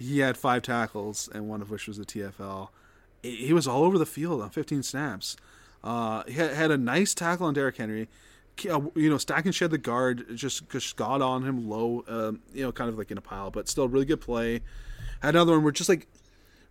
[0.00, 2.68] he had five tackles, and one of which was a TFL.
[3.22, 5.36] He was all over the field on 15 snaps.
[5.84, 8.08] Uh, he had, a nice tackle on Derrick Henry.
[8.68, 12.04] Uh, you know, stack and shed the guard just just got on him low.
[12.08, 14.60] Um, you know, kind of like in a pile, but still really good play.
[15.20, 16.08] Had another one where just like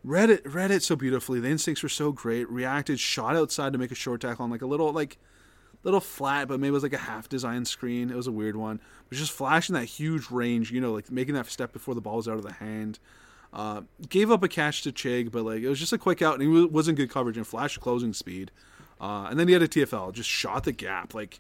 [0.04, 1.40] read it read it so beautifully.
[1.40, 2.50] The instincts were so great.
[2.50, 5.18] Reacted, shot outside to make a short tackle on like a little like
[5.84, 8.10] little flat, but maybe it was like a half design screen.
[8.10, 8.78] It was a weird one.
[8.78, 12.02] It was just flashing that huge range, you know, like making that step before the
[12.02, 13.00] ball was out of the hand.
[13.52, 16.40] Uh, gave up a catch to Chig, but like it was just a quick out,
[16.40, 18.52] and he wasn't good coverage and flash closing speed.
[19.02, 21.14] Uh, and then he had a TFL, just shot the gap.
[21.14, 21.40] Like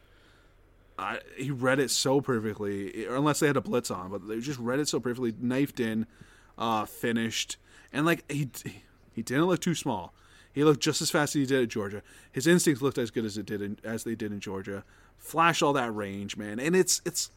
[0.97, 4.59] I, he read it so perfectly, unless they had a blitz on, but they just
[4.59, 5.33] read it so perfectly.
[5.39, 6.07] Knifed in,
[6.57, 7.57] uh, finished,
[7.93, 8.49] and like he
[9.13, 10.13] he didn't look too small.
[10.53, 12.01] He looked just as fast as he did at Georgia.
[12.31, 14.83] His instincts looked as good as it did in, as they did in Georgia.
[15.17, 17.29] Flash all that range, man, and it's it's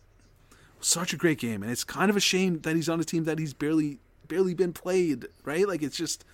[0.81, 3.25] such a great game, and it's kind of a shame that he's on a team
[3.25, 3.99] that he's barely
[4.29, 5.67] barely been played, right?
[5.69, 6.25] Like it's just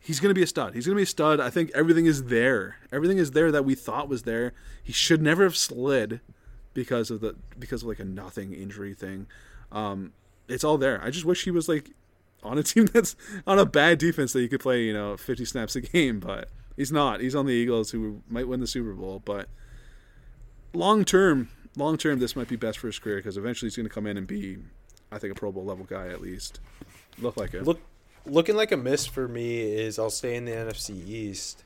[0.00, 0.74] he's going to be a stud.
[0.74, 1.40] He's going to be a stud.
[1.40, 2.76] I think everything is there.
[2.92, 4.52] Everything is there that we thought was there.
[4.82, 6.20] He should never have slid
[6.74, 9.26] because of the because of like a nothing injury thing.
[9.72, 10.12] Um,
[10.48, 11.02] it's all there.
[11.02, 11.90] I just wish he was like
[12.44, 13.16] on a team that's
[13.46, 16.48] on a bad defense that you could play, you know, 50 snaps a game, but
[16.76, 17.20] he's not.
[17.20, 19.48] He's on the Eagles who might win the Super Bowl, but
[20.72, 23.88] long term, long term this might be best for his career because eventually he's going
[23.88, 24.58] to come in and be
[25.10, 26.60] I think a Pro Bowl level guy at least.
[27.18, 27.62] Look like it.
[27.62, 27.80] Look,
[28.26, 31.62] looking like a miss for me is I'll stay in the NFC East.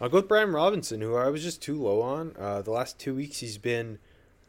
[0.00, 2.34] I'll go with Brian Robinson, who I was just too low on.
[2.38, 3.98] Uh, the last two weeks, he's been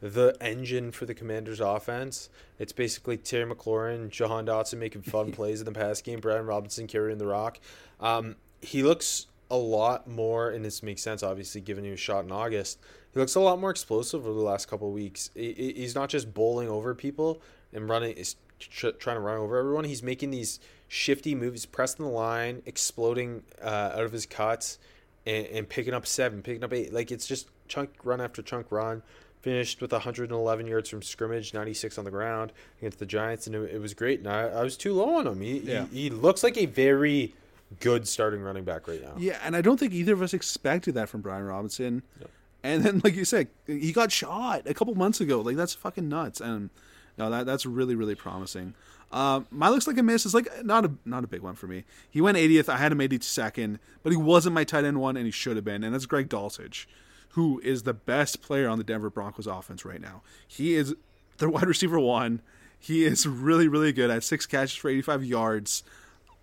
[0.04, 2.28] the engine for the Commanders' offense.
[2.58, 6.86] It's basically Terry McLaurin, Jahan Dotson making fun plays in the pass game, Brian Robinson
[6.86, 7.58] carrying the rock.
[8.00, 12.26] Um, he looks a lot more, and this makes sense, obviously, given he was shot
[12.26, 12.78] in August.
[13.14, 15.30] He looks a lot more explosive over the last couple weeks.
[15.34, 17.40] He's not just bowling over people
[17.72, 19.84] and running, is trying to run over everyone.
[19.84, 24.78] He's making these shifty moves, pressing the line, exploding uh, out of his cuts,
[25.24, 26.92] and, and, picking up seven, picking up eight.
[26.92, 29.02] Like it's just chunk run after chunk run.
[29.44, 33.74] Finished with 111 yards from scrimmage, 96 on the ground against the Giants, and it,
[33.74, 34.20] it was great.
[34.20, 35.42] And I, I, was too low on him.
[35.42, 35.84] He, yeah.
[35.92, 37.34] he, he looks like a very
[37.80, 39.12] good starting running back right now.
[39.18, 42.02] Yeah, and I don't think either of us expected that from Brian Robinson.
[42.20, 42.30] Yep.
[42.62, 45.42] And then, like you said, he got shot a couple months ago.
[45.42, 46.40] Like that's fucking nuts.
[46.40, 46.70] And
[47.18, 48.72] no, that that's really really promising.
[49.12, 51.66] Um, my looks like a miss is like not a not a big one for
[51.66, 51.84] me.
[52.10, 52.68] He went 80th.
[52.70, 55.64] I had him 82nd, but he wasn't my tight end one, and he should have
[55.64, 55.84] been.
[55.84, 56.86] And that's Greg Dulcich,
[57.34, 60.22] who is the best player on the Denver Broncos offense right now.
[60.46, 60.94] He is
[61.38, 62.40] the wide receiver one.
[62.78, 65.82] He is really, really good at six catches for 85 yards.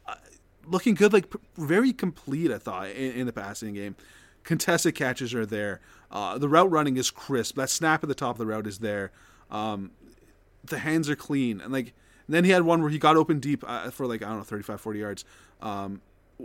[0.06, 0.16] Uh,
[0.68, 3.96] looking good, like very complete, I thought, in, in the passing game.
[4.44, 5.80] Contested catches are there.
[6.12, 7.56] Uh, the route running is crisp.
[7.56, 9.12] That snap at the top of the route is there.
[9.50, 9.92] Um,
[10.66, 11.62] the hands are clean.
[11.62, 11.94] And like,
[12.28, 14.39] and then he had one where he got open deep uh, for like, I don't
[14.39, 15.26] know, 35, 40 yards.
[15.62, 16.02] Um,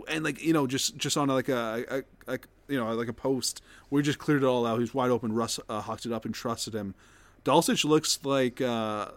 [0.07, 3.13] and like, you know, just, just on like a, a, a you know, like a
[3.13, 4.75] post We just cleared it all out.
[4.75, 5.33] He was wide open.
[5.33, 6.95] Russ uh, hucked it up and trusted him.
[7.43, 9.09] Dulcich looks like uh,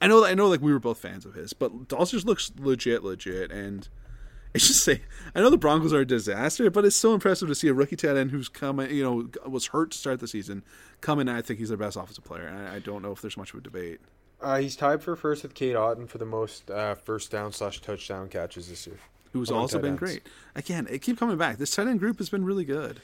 [0.00, 3.02] I know I know like we were both fans of his, but Dulcich looks legit,
[3.02, 3.88] legit, and
[4.54, 5.02] it's just say
[5.34, 7.96] I know the Broncos are a disaster, but it's so impressive to see a rookie
[7.96, 10.64] tight end who's coming, you know, was hurt to start the season,
[11.00, 11.28] come in.
[11.28, 13.52] I think he's their best offensive player, and I, I don't know if there's much
[13.52, 14.00] of a debate.
[14.40, 17.80] Uh, he's tied for first with Cade Otton for the most uh, first down slash
[17.80, 18.98] touchdown catches this year.
[19.38, 19.98] Who's Among also been ends.
[20.00, 20.22] great.
[20.54, 21.58] Again, it keep coming back.
[21.58, 23.00] This tight end group has been really good.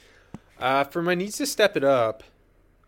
[0.58, 2.22] Uh, for my needs to step it up,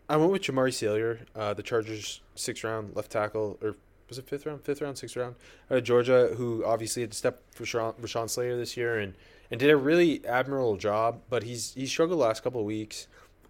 [0.07, 3.75] I went with Jamaree Salyer, uh, the Chargers sixth round left tackle, or
[4.07, 5.35] was it fifth round, fifth round, sixth round,
[5.69, 9.15] uh, Georgia, who obviously had to step for Rashawn, Rashawn Slater this year and,
[9.51, 13.07] and did a really admirable job, but he's he struggled the last couple of weeks.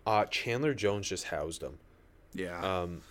[0.08, 1.78] Uh, Chandler Jones just housed him.
[2.34, 2.60] Yeah.
[2.82, 3.02] Um,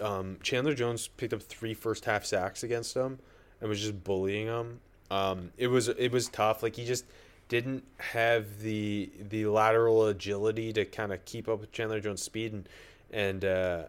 [0.00, 3.18] um, Chandler Jones picked up three first half sacks against him
[3.60, 4.80] and was just bullying him.
[5.12, 6.62] Um, it was it was tough.
[6.62, 7.04] Like he just
[7.48, 12.52] didn't have the the lateral agility to kind of keep up with Chandler Jones' speed,
[12.54, 12.68] and
[13.10, 13.82] and uh,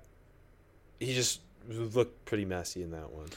[0.99, 3.27] he just looked pretty messy in that one.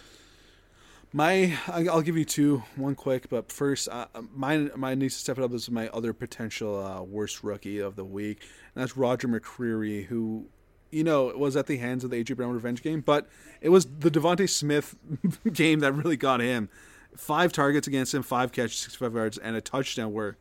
[1.12, 2.64] My, I'll give you two.
[2.74, 6.12] One quick, but first, uh, mine, mine needs to step it up as my other
[6.12, 8.40] potential uh, worst rookie of the week,
[8.74, 10.46] and that's Roger McCreary, who,
[10.90, 13.28] you know, was at the hands of the AJ Brown revenge game, but
[13.62, 14.96] it was the DeVonta Smith
[15.52, 16.68] game that really got him.
[17.16, 20.36] Five targets against him, five catches, sixty-five yards, and a touchdown where,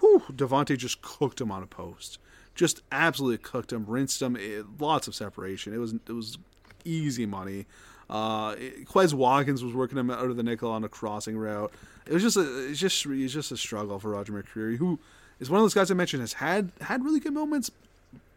[0.00, 2.18] whew, DeVonta just cooked him on a post,
[2.54, 4.36] just absolutely cooked him, rinsed him.
[4.36, 5.72] It, lots of separation.
[5.72, 6.38] It was it was
[6.84, 7.66] easy money.
[8.08, 8.54] Uh,
[8.86, 11.72] Quez Watkins was working him out of the nickel on a crossing route.
[12.06, 14.98] It was just a, it's just it's just a struggle for Roger McCreary, who
[15.38, 17.70] is one of those guys I mentioned has had had really good moments,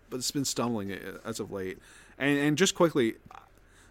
[0.09, 0.91] but it's been stumbling
[1.25, 1.79] as of late.
[2.19, 3.15] And and just quickly,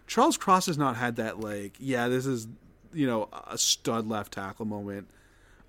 [0.07, 2.47] Charles Cross has not had that like yeah this is
[2.93, 5.07] you know a stud left tackle moment.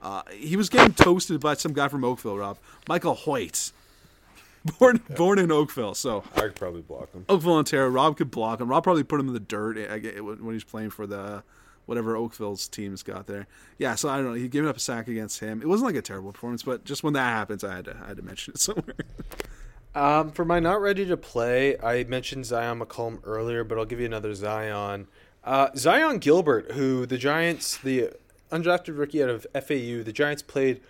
[0.01, 2.59] Uh, he was getting toasted by some guy from Oakville, Rob
[2.89, 3.73] Michael Hoyt,
[4.79, 5.95] born born in Oakville.
[5.95, 7.25] So I could probably block him.
[7.29, 7.89] Oakville, Ontario.
[7.89, 8.69] Rob could block him.
[8.69, 9.77] Rob probably put him in the dirt
[10.23, 11.43] when he's playing for the
[11.87, 13.47] whatever Oakville's team's got there.
[13.79, 14.33] Yeah, so I don't know.
[14.35, 15.61] He gave up a sack against him.
[15.61, 18.09] It wasn't like a terrible performance, but just when that happens, I had to I
[18.09, 18.95] had to mention it somewhere.
[19.95, 24.01] Um, for my not ready to play, I mentioned Zyon McCollum earlier, but I'll give
[24.01, 25.07] you another Zyon.
[25.45, 28.11] Uh, Zyon Gilbert, who the Giants, the
[28.51, 30.81] undrafted rookie out of FAU, the Giants played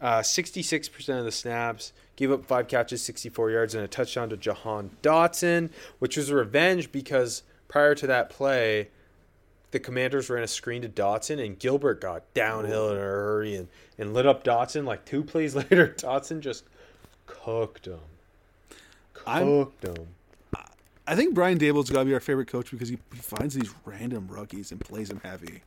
[0.00, 4.36] uh, 66% of the snaps, gave up five catches, 64 yards, and a touchdown to
[4.36, 8.88] Jahan Dotson, which was a revenge because prior to that play,
[9.72, 13.68] the Commanders ran a screen to Dotson, and Gilbert got downhill in a hurry and,
[13.98, 14.84] and lit up Dotson.
[14.86, 16.64] Like two plays later, Dotson just
[17.26, 17.98] cooked him.
[19.26, 20.06] I'm- Cooked him.
[21.08, 23.70] I think Brian Daboll's got to be our favorite coach because he, he finds these
[23.84, 25.62] random rookies and plays them heavy.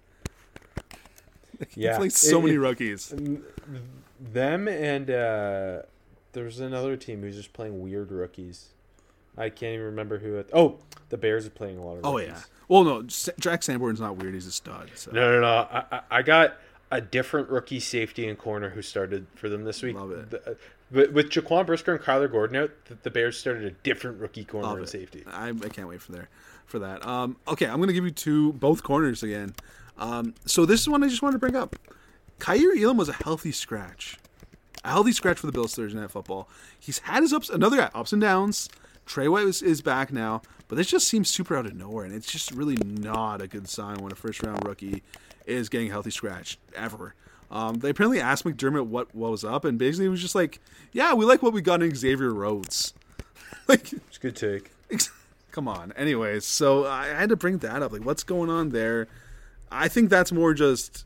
[1.69, 1.97] he Yeah.
[1.97, 3.13] plays so It- many it- rookies.
[4.19, 5.81] Them and uh,
[6.33, 8.67] there's another team who's just playing weird rookies.
[9.35, 10.35] I can't even remember who.
[10.35, 10.77] It, oh,
[11.09, 12.05] the Bears are playing a lot of.
[12.05, 12.39] Oh yeah.
[12.67, 14.33] Well, no, Jack Sanborn's not weird.
[14.35, 14.91] He's a stud.
[14.95, 15.11] So.
[15.11, 15.47] No, no, no.
[15.47, 16.55] I, I, got
[16.91, 19.95] a different rookie safety and corner who started for them this week.
[19.95, 20.29] Love it.
[20.29, 20.57] The-
[20.91, 24.43] but with Jaquan Brisker and Kyler Gordon out, the, the Bears started a different rookie
[24.43, 25.23] corner and safety.
[25.27, 26.29] I, I can't wait for there
[26.65, 27.05] for that.
[27.05, 29.53] Um, okay, I'm gonna give you two both corners again.
[29.97, 31.75] Um, so this is one I just wanted to bring up.
[32.39, 34.17] Kaiir Elam was a healthy scratch,
[34.83, 36.49] a healthy scratch for the Bills Thursday Night Football.
[36.79, 38.69] He's had his ups, another guy ups and downs.
[39.05, 42.13] Trey White is, is back now, but this just seems super out of nowhere, and
[42.13, 45.03] it's just really not a good sign when a first round rookie
[45.45, 47.13] is getting a healthy scratch ever.
[47.51, 50.59] Um, they apparently asked McDermott what, what was up, and basically he was just like,
[50.93, 52.93] "Yeah, we like what we got in Xavier Rhodes."
[53.67, 54.71] like, It's a good take.
[55.51, 55.91] Come on.
[55.93, 57.91] Anyways, so I had to bring that up.
[57.91, 59.07] Like, what's going on there?
[59.69, 61.05] I think that's more just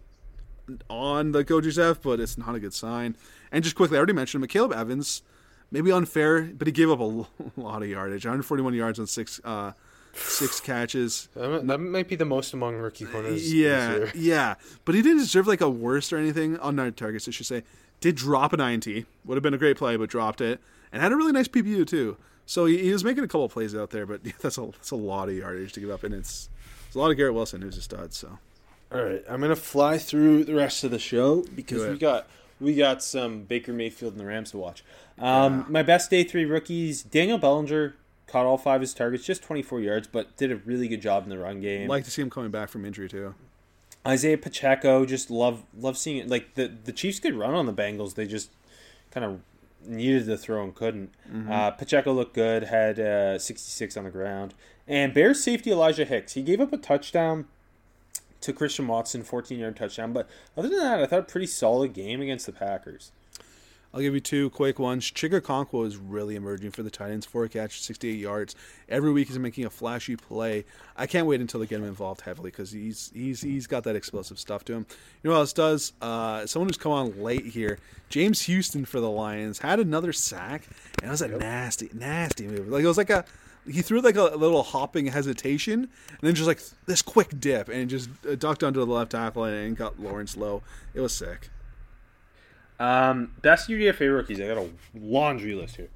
[0.89, 3.15] on the coaching staff, but it's not a good sign.
[3.51, 5.23] And just quickly, I already mentioned him, Akayleb Evans.
[5.71, 7.03] Maybe unfair, but he gave up a
[7.57, 8.23] lot of yardage.
[8.23, 9.71] 141 yards on six uh,
[10.15, 11.27] six catches.
[11.35, 13.41] That might, be the most among rookie corners.
[13.43, 14.11] this Yeah, year.
[14.15, 14.55] yeah.
[14.85, 17.63] But he didn't deserve like a worst or anything on nine targets, I should say.
[18.01, 18.85] Did drop an INT.
[19.25, 20.59] Would have been a great play, but dropped it.
[20.91, 22.17] And had a really nice PBU too.
[22.45, 24.95] So he, he was making a couple plays out there, but that's a that's a
[24.95, 26.49] lot of yardage to give up, and it's
[26.87, 28.13] it's a lot of Garrett Wilson who's a stud.
[28.13, 28.37] So
[28.91, 32.27] All right, I'm gonna fly through the rest of the show because we got
[32.61, 34.83] we got some Baker Mayfield and the Rams to watch.
[35.17, 37.95] Um, My best day three rookies: Daniel Bellinger
[38.27, 41.23] caught all five of his targets, just 24 yards, but did a really good job
[41.23, 41.87] in the run game.
[41.87, 43.35] Like to see him coming back from injury too.
[44.07, 46.29] Isaiah Pacheco, just love love seeing it.
[46.29, 48.51] Like the the Chiefs could run on the Bengals, they just
[49.11, 49.39] kind of
[49.87, 51.11] needed to throw and couldn't.
[51.51, 54.53] Uh, Pacheco looked good, had uh, 66 on the ground,
[54.87, 56.33] and Bears safety Elijah Hicks.
[56.33, 57.45] He gave up a touchdown
[58.41, 60.13] to Christian Watson, 14 yard touchdown.
[60.13, 63.11] But other than that, I thought a pretty solid game against the Packers.
[63.95, 65.09] I'll give you two quick ones.
[65.09, 67.25] Chig Okonkwo is really emerging for the Titans.
[67.25, 68.53] Four catches, 68 yards.
[68.89, 70.65] Every week he's making a flashy play.
[70.97, 73.95] I can't wait until they get him involved heavily because he's he's he's got that
[73.95, 74.85] explosive stuff to him.
[75.23, 75.93] You know what else does?
[76.01, 77.79] Uh, someone who's come on late here,
[78.09, 80.67] James Houston for the Lions had another sack,
[81.01, 82.67] and it was a nasty, nasty move.
[82.67, 83.23] Like it was like a
[83.65, 87.89] he threw like a, little hopping hesitation, and then just like this quick dip, and
[87.89, 90.63] just uh, ducked under the left tackle and got Lawrence low.
[90.93, 91.49] It was sick.
[92.79, 94.39] Um, best UDFA rookies.
[94.41, 95.89] I got a laundry list here.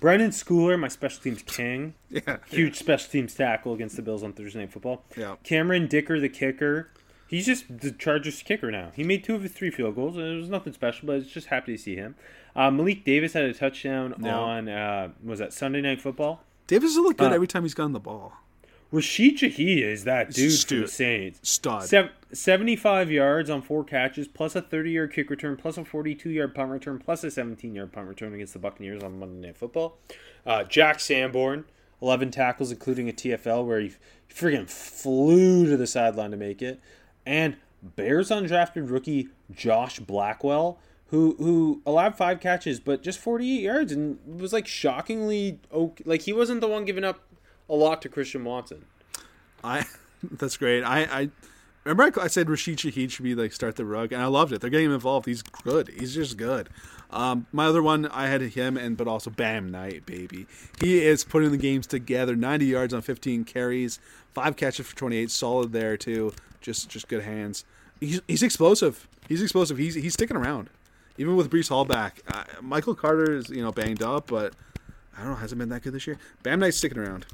[0.00, 1.94] Brenden Schooler, my special teams king.
[2.10, 5.04] Yeah, Huge special teams tackle against the Bills on Thursday Night Football.
[5.16, 5.36] Yeah.
[5.44, 6.88] Cameron Dicker, the kicker.
[7.28, 8.90] He's just the Chargers kicker now.
[8.96, 10.16] He made two of his three field goals.
[10.16, 12.16] and It was nothing special, but it's just happy to see him.
[12.56, 14.36] Uh, Malik Davis had a touchdown Yeah.
[14.36, 16.42] on uh, was that Sunday Night Football.
[16.66, 18.32] Davis has looked good Uh, every time he's gotten the ball.
[18.92, 21.40] Rashid Shaheed is that dude for the Saints.
[21.48, 21.84] Stud.
[21.84, 26.30] Sev- 75 yards on four catches, plus a 30 yard kick return, plus a 42
[26.30, 29.56] yard punt return, plus a 17 yard punt return against the Buccaneers on Monday Night
[29.56, 29.98] Football.
[30.44, 31.64] Uh, Jack Sanborn,
[32.02, 33.92] 11 tackles, including a TFL where he
[34.32, 36.80] friggin' flew to the sideline to make it.
[37.26, 43.92] And Bears undrafted rookie Josh Blackwell, who who allowed five catches, but just 48 yards
[43.92, 46.04] and was like shockingly okay.
[46.06, 47.20] Like he wasn't the one giving up
[47.70, 48.84] a lot to Christian Watson.
[49.64, 49.86] I
[50.22, 50.82] that's great.
[50.82, 51.30] I, I
[51.84, 54.52] remember I, I said Rashid Shaheed should be like start the rug, and I loved
[54.52, 54.60] it.
[54.60, 55.26] They're getting him involved.
[55.26, 55.88] He's good.
[55.88, 56.68] He's just good.
[57.10, 60.46] Um, my other one, I had him, and but also Bam Knight, baby.
[60.80, 62.36] He is putting the games together.
[62.36, 63.98] Ninety yards on fifteen carries,
[64.34, 65.30] five catches for twenty eight.
[65.30, 66.34] Solid there too.
[66.60, 67.64] Just just good hands.
[68.00, 69.08] He's, he's explosive.
[69.28, 69.78] He's explosive.
[69.78, 70.70] He's he's sticking around,
[71.18, 72.22] even with Breece Hall back.
[72.28, 74.54] Uh, Michael Carter is you know banged up, but
[75.16, 76.18] I don't know hasn't been that good this year.
[76.42, 77.26] Bam Knight's sticking around.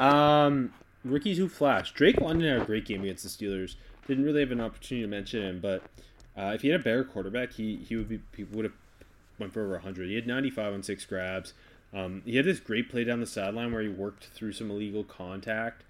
[0.00, 0.72] Um,
[1.04, 1.92] rookies who flash.
[1.92, 3.76] Drake London had a great game against the Steelers.
[4.06, 5.82] Didn't really have an opportunity to mention him, but
[6.36, 8.74] uh, if he had a better quarterback, he he would be he would have
[9.38, 10.08] went for over 100.
[10.08, 11.54] He had 95 on six grabs.
[11.92, 15.04] Um, he had this great play down the sideline where he worked through some illegal
[15.04, 15.84] contact,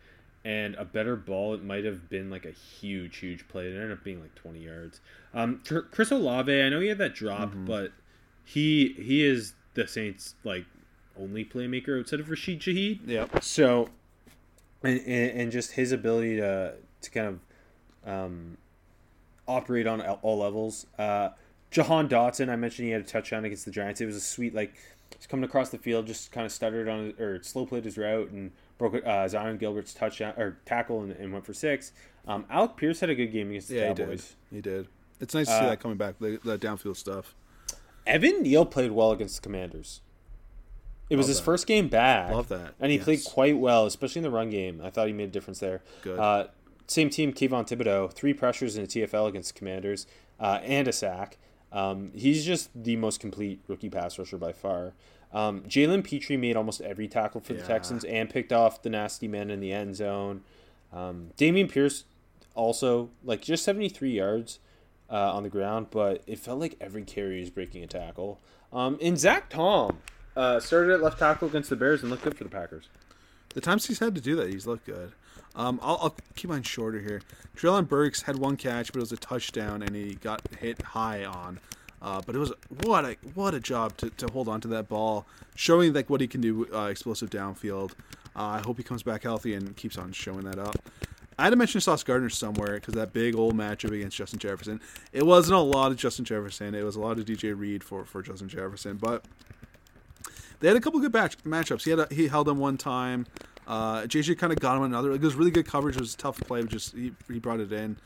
[0.45, 3.67] and a better ball, it might have been like a huge, huge play.
[3.67, 5.01] It ended up being like 20 yards.
[5.35, 7.93] Um, Chris Olave, I know he had that drop, but
[8.45, 10.65] he he is the Saints like
[11.19, 13.01] only playmaker outside of Rashid Shaheed.
[13.07, 13.43] Yep.
[13.43, 13.89] So,
[14.89, 18.57] and, and, just his ability to to kind of um,
[19.47, 20.87] operate on all- levels.
[20.99, 21.31] Uh,
[21.71, 24.01] Jahan Dotson, I mentioned he had a touchdown against the Giants.
[24.01, 24.75] It was a sweet like
[25.17, 28.31] he's coming across the field, just kind of stuttered on or slow played his route
[28.31, 31.93] and broke uh, Zyon Gilbert's touchdown or tackle and, and went for six.
[32.27, 34.23] Um, Alec Pierce had a good game against the Yeah, he did.
[34.51, 34.89] He did.
[35.21, 36.19] It's nice to see Uh, that coming back.
[36.19, 37.35] The, the downfield stuff.
[38.07, 40.01] Evan Neal played well against the Commanders.
[41.09, 41.45] It was Love his that.
[41.45, 42.33] first game back.
[42.33, 42.75] Love that.
[42.81, 44.81] And he played quite well, especially in the run game.
[44.83, 45.83] I thought he made a difference there.
[46.03, 46.19] Good.
[46.19, 46.49] Uh,
[46.89, 50.07] same team, Kayvon Thibodeaux, three pressures in a TFL against the Commanders
[50.41, 51.39] uh, and a sack.
[51.73, 54.95] Um, he's just the most complete rookie pass rusher by far.
[55.33, 59.29] Um, Jalen Pitre made almost every tackle for the Texans and picked off the nasty
[59.29, 60.43] men in the end zone.
[60.93, 62.05] Um, Dameon Pierce
[62.55, 64.61] also, like, just 73 yards
[65.11, 68.41] uh, on the ground, but it felt like every carry is breaking a tackle.
[68.73, 69.99] Um, and Zach Tom
[70.37, 72.89] uh, started at left tackle against the Bears and looked good for the Packers.
[73.55, 75.13] The times he's had to do that, he's looked good.
[75.55, 77.23] Um, I'll, I'll keep mine shorter here.
[77.57, 81.25] Treylon Burks had one catch, but it was a touchdown, and he got hit high
[81.25, 81.59] on.
[82.03, 84.89] Uh, but it was what a what a job to, to hold on to that
[84.89, 85.25] ball,
[85.55, 87.93] showing like what he can do uh, explosive downfield.
[88.37, 90.77] Uh, I hope he comes back healthy and keeps on showing that up.
[91.39, 94.81] I had to mention Sauce Gardner somewhere because that big old matchup against Justin Jefferson.
[95.13, 96.75] It wasn't a lot of Justin Jefferson.
[96.75, 99.25] It was a lot of DJ Reed for, for Justin Jefferson, but
[100.61, 101.85] they had a couple good match, matchups.
[101.85, 103.27] He had a, he held him one time.
[103.67, 105.13] Uh, JJ kind of got him another.
[105.13, 105.97] It was really good coverage.
[105.97, 106.63] It was a tough play.
[106.63, 107.99] but Just he, he brought it in.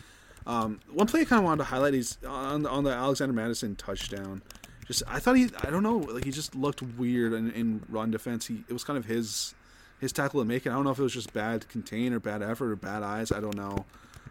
[0.46, 3.34] Um, one play I kind of wanted to highlight is on the, on the Alexander
[3.34, 4.42] Mattison touchdown.
[4.86, 8.10] Just I thought he I don't know like he just looked weird in, in run
[8.10, 8.46] defense.
[8.46, 9.54] He it was kind of his
[10.00, 10.70] his tackle to make it.
[10.70, 13.30] I don't know if it was just bad contain or bad effort or bad eyes.
[13.30, 13.84] I don't know.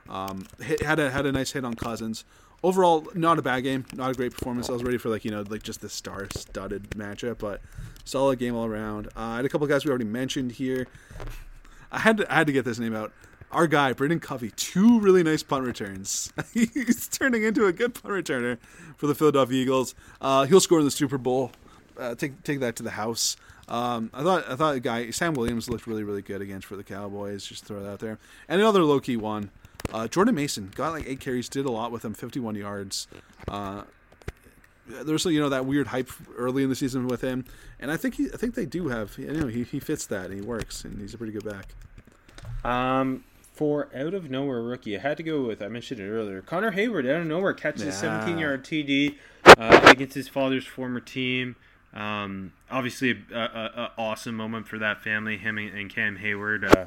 [0.09, 2.25] Um, hit, had a had a nice hit on Cousins.
[2.61, 4.69] Overall, not a bad game, not a great performance.
[4.69, 7.61] I was ready for like you know like just the star-studded matchup, but
[8.03, 9.07] solid game all around.
[9.07, 10.87] Uh, I had a couple guys we already mentioned here.
[11.91, 13.13] I had to I had to get this name out.
[13.51, 16.33] our guy Britain Covey, two really nice punt returns.
[16.53, 18.57] He's turning into a good punt returner
[18.97, 19.95] for the Philadelphia Eagles.
[20.21, 21.51] Uh, he'll score in the Super Bowl.
[21.97, 23.37] Uh, take take that to the house.
[23.67, 26.75] Um, I thought I thought the guy Sam Williams looked really really good against for
[26.75, 27.45] the Cowboys.
[27.45, 28.19] Just throw that out there.
[28.47, 29.51] And another low key one.
[29.93, 33.07] Uh, Jordan Mason got like eight carries, did a lot with him, 51 yards.
[33.47, 33.83] Uh,
[34.87, 37.45] there's you know that weird hype early in the season with him,
[37.79, 40.25] and I think he I think they do have you know he, he fits that
[40.25, 41.75] and he works and he's a pretty good back.
[42.65, 43.23] Um,
[43.53, 46.41] for out of nowhere rookie, I had to go with I mentioned it earlier.
[46.41, 50.99] Connor Heyward out of nowhere catches a 17 yard TD uh, against his father's former
[50.99, 51.55] team.
[51.93, 55.37] Um, obviously, a, a, a awesome moment for that family.
[55.37, 56.85] Him and, and Cam Heyward, uh,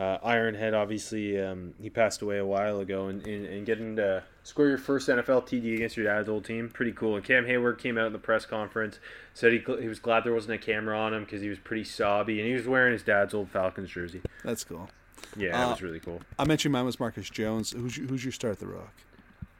[0.00, 0.72] uh, Ironhead.
[0.74, 4.78] Obviously, um, he passed away a while ago, and, and, and getting to score your
[4.78, 7.16] first NFL TD against your dad's old team, pretty cool.
[7.16, 8.98] And Cam Heyward came out in the press conference,
[9.34, 11.84] said he he was glad there wasn't a camera on him because he was pretty
[11.84, 14.22] sobby, and he was wearing his dad's old Falcons jersey.
[14.44, 14.88] That's cool.
[15.36, 16.20] Yeah, that Uh, was really cool.
[16.38, 17.72] I mentioned mine was Marcus Jones.
[17.72, 18.94] Who's your, who's your start at the Rock?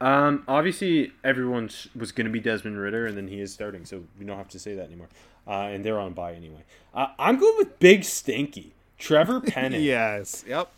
[0.01, 4.03] Um, obviously, everyone was going to be Desmond Ridder, and then he is starting, so
[4.18, 5.09] we don't have to say that anymore.
[5.47, 6.64] Uh, and they're on bye anyway.
[6.95, 8.72] Uh, I'm going with Big Stinky.
[9.01, 9.83] Trevor Penning.
[9.83, 10.45] Yes.
[10.47, 10.71] Yep.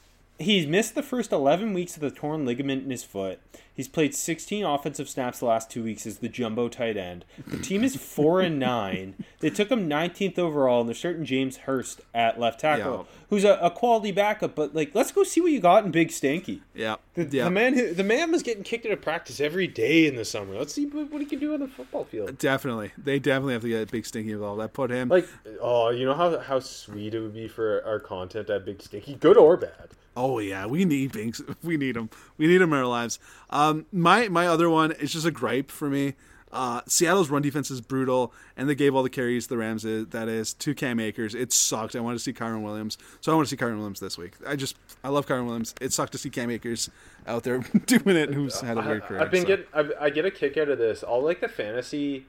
[0.42, 3.40] He's missed the first 11 weeks of the torn ligament in his foot.
[3.74, 7.24] He's played 16 offensive snaps the last two weeks as the jumbo tight end.
[7.46, 9.24] The team is 4 and 9.
[9.40, 13.16] They took him 19th overall, and they're starting James Hurst at left tackle, Yeah.
[13.30, 14.54] who's a, a quality backup.
[14.54, 16.60] But, like, let's go see what you got in Big Stinky.
[16.74, 17.00] Yep.
[17.14, 17.30] The, yep.
[17.44, 20.24] the man who the man was getting kicked out of practice every day in the
[20.24, 20.54] summer.
[20.58, 22.36] Let's see what, what he can do on the football field.
[22.38, 22.92] Definitely.
[22.98, 24.60] They definitely have to get Big Stinky involved.
[24.60, 25.08] I put him.
[25.08, 25.28] Like,
[25.62, 29.14] oh, you know how how sweet it would be for our content at Big Stinky,
[29.14, 29.88] good or bad.
[30.16, 31.42] Oh yeah, we need Binks.
[31.62, 32.10] We need him.
[32.36, 33.18] We need him in our lives.
[33.50, 36.14] Um, my my other one is just a gripe for me.
[36.52, 39.84] Uh, Seattle's run defense is brutal, and they gave all the carries to the Rams.
[39.84, 41.34] That is two Cam Akers.
[41.34, 41.96] It sucked.
[41.96, 44.34] I wanted to see Kyren Williams, so I want to see Kyren Williams this week.
[44.46, 45.74] I just I love Kyren Williams.
[45.80, 46.90] It sucked to see Cam Akers
[47.26, 48.34] out there doing it.
[48.34, 49.22] Who's had a weird career.
[49.22, 49.46] I've been so.
[49.48, 51.02] getting I've, I get a kick out of this.
[51.02, 52.26] All like the fantasy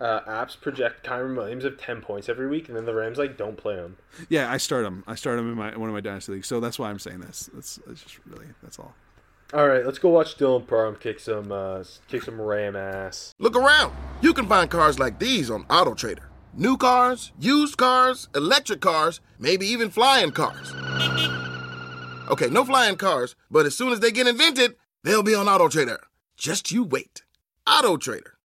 [0.00, 3.36] uh, apps project Kyren Williams of ten points every week, and then the Rams like
[3.36, 3.96] don't play him.
[4.28, 5.04] Yeah, I start him.
[5.06, 6.48] I start him in my one of my dynasty leagues.
[6.48, 7.50] So that's why I'm saying this.
[7.52, 8.94] That's, that's just really that's all.
[9.54, 13.34] All right, let's go watch Dylan Parham kick some uh, kick some Ram ass.
[13.38, 13.94] Look around.
[14.22, 16.28] You can find cars like these on Auto Trader.
[16.54, 20.72] New cars, used cars, electric cars, maybe even flying cars.
[22.30, 25.68] Okay, no flying cars, but as soon as they get invented, they'll be on Auto
[25.68, 26.00] Trader.
[26.36, 27.22] Just you wait.
[27.66, 28.32] AutoTrader.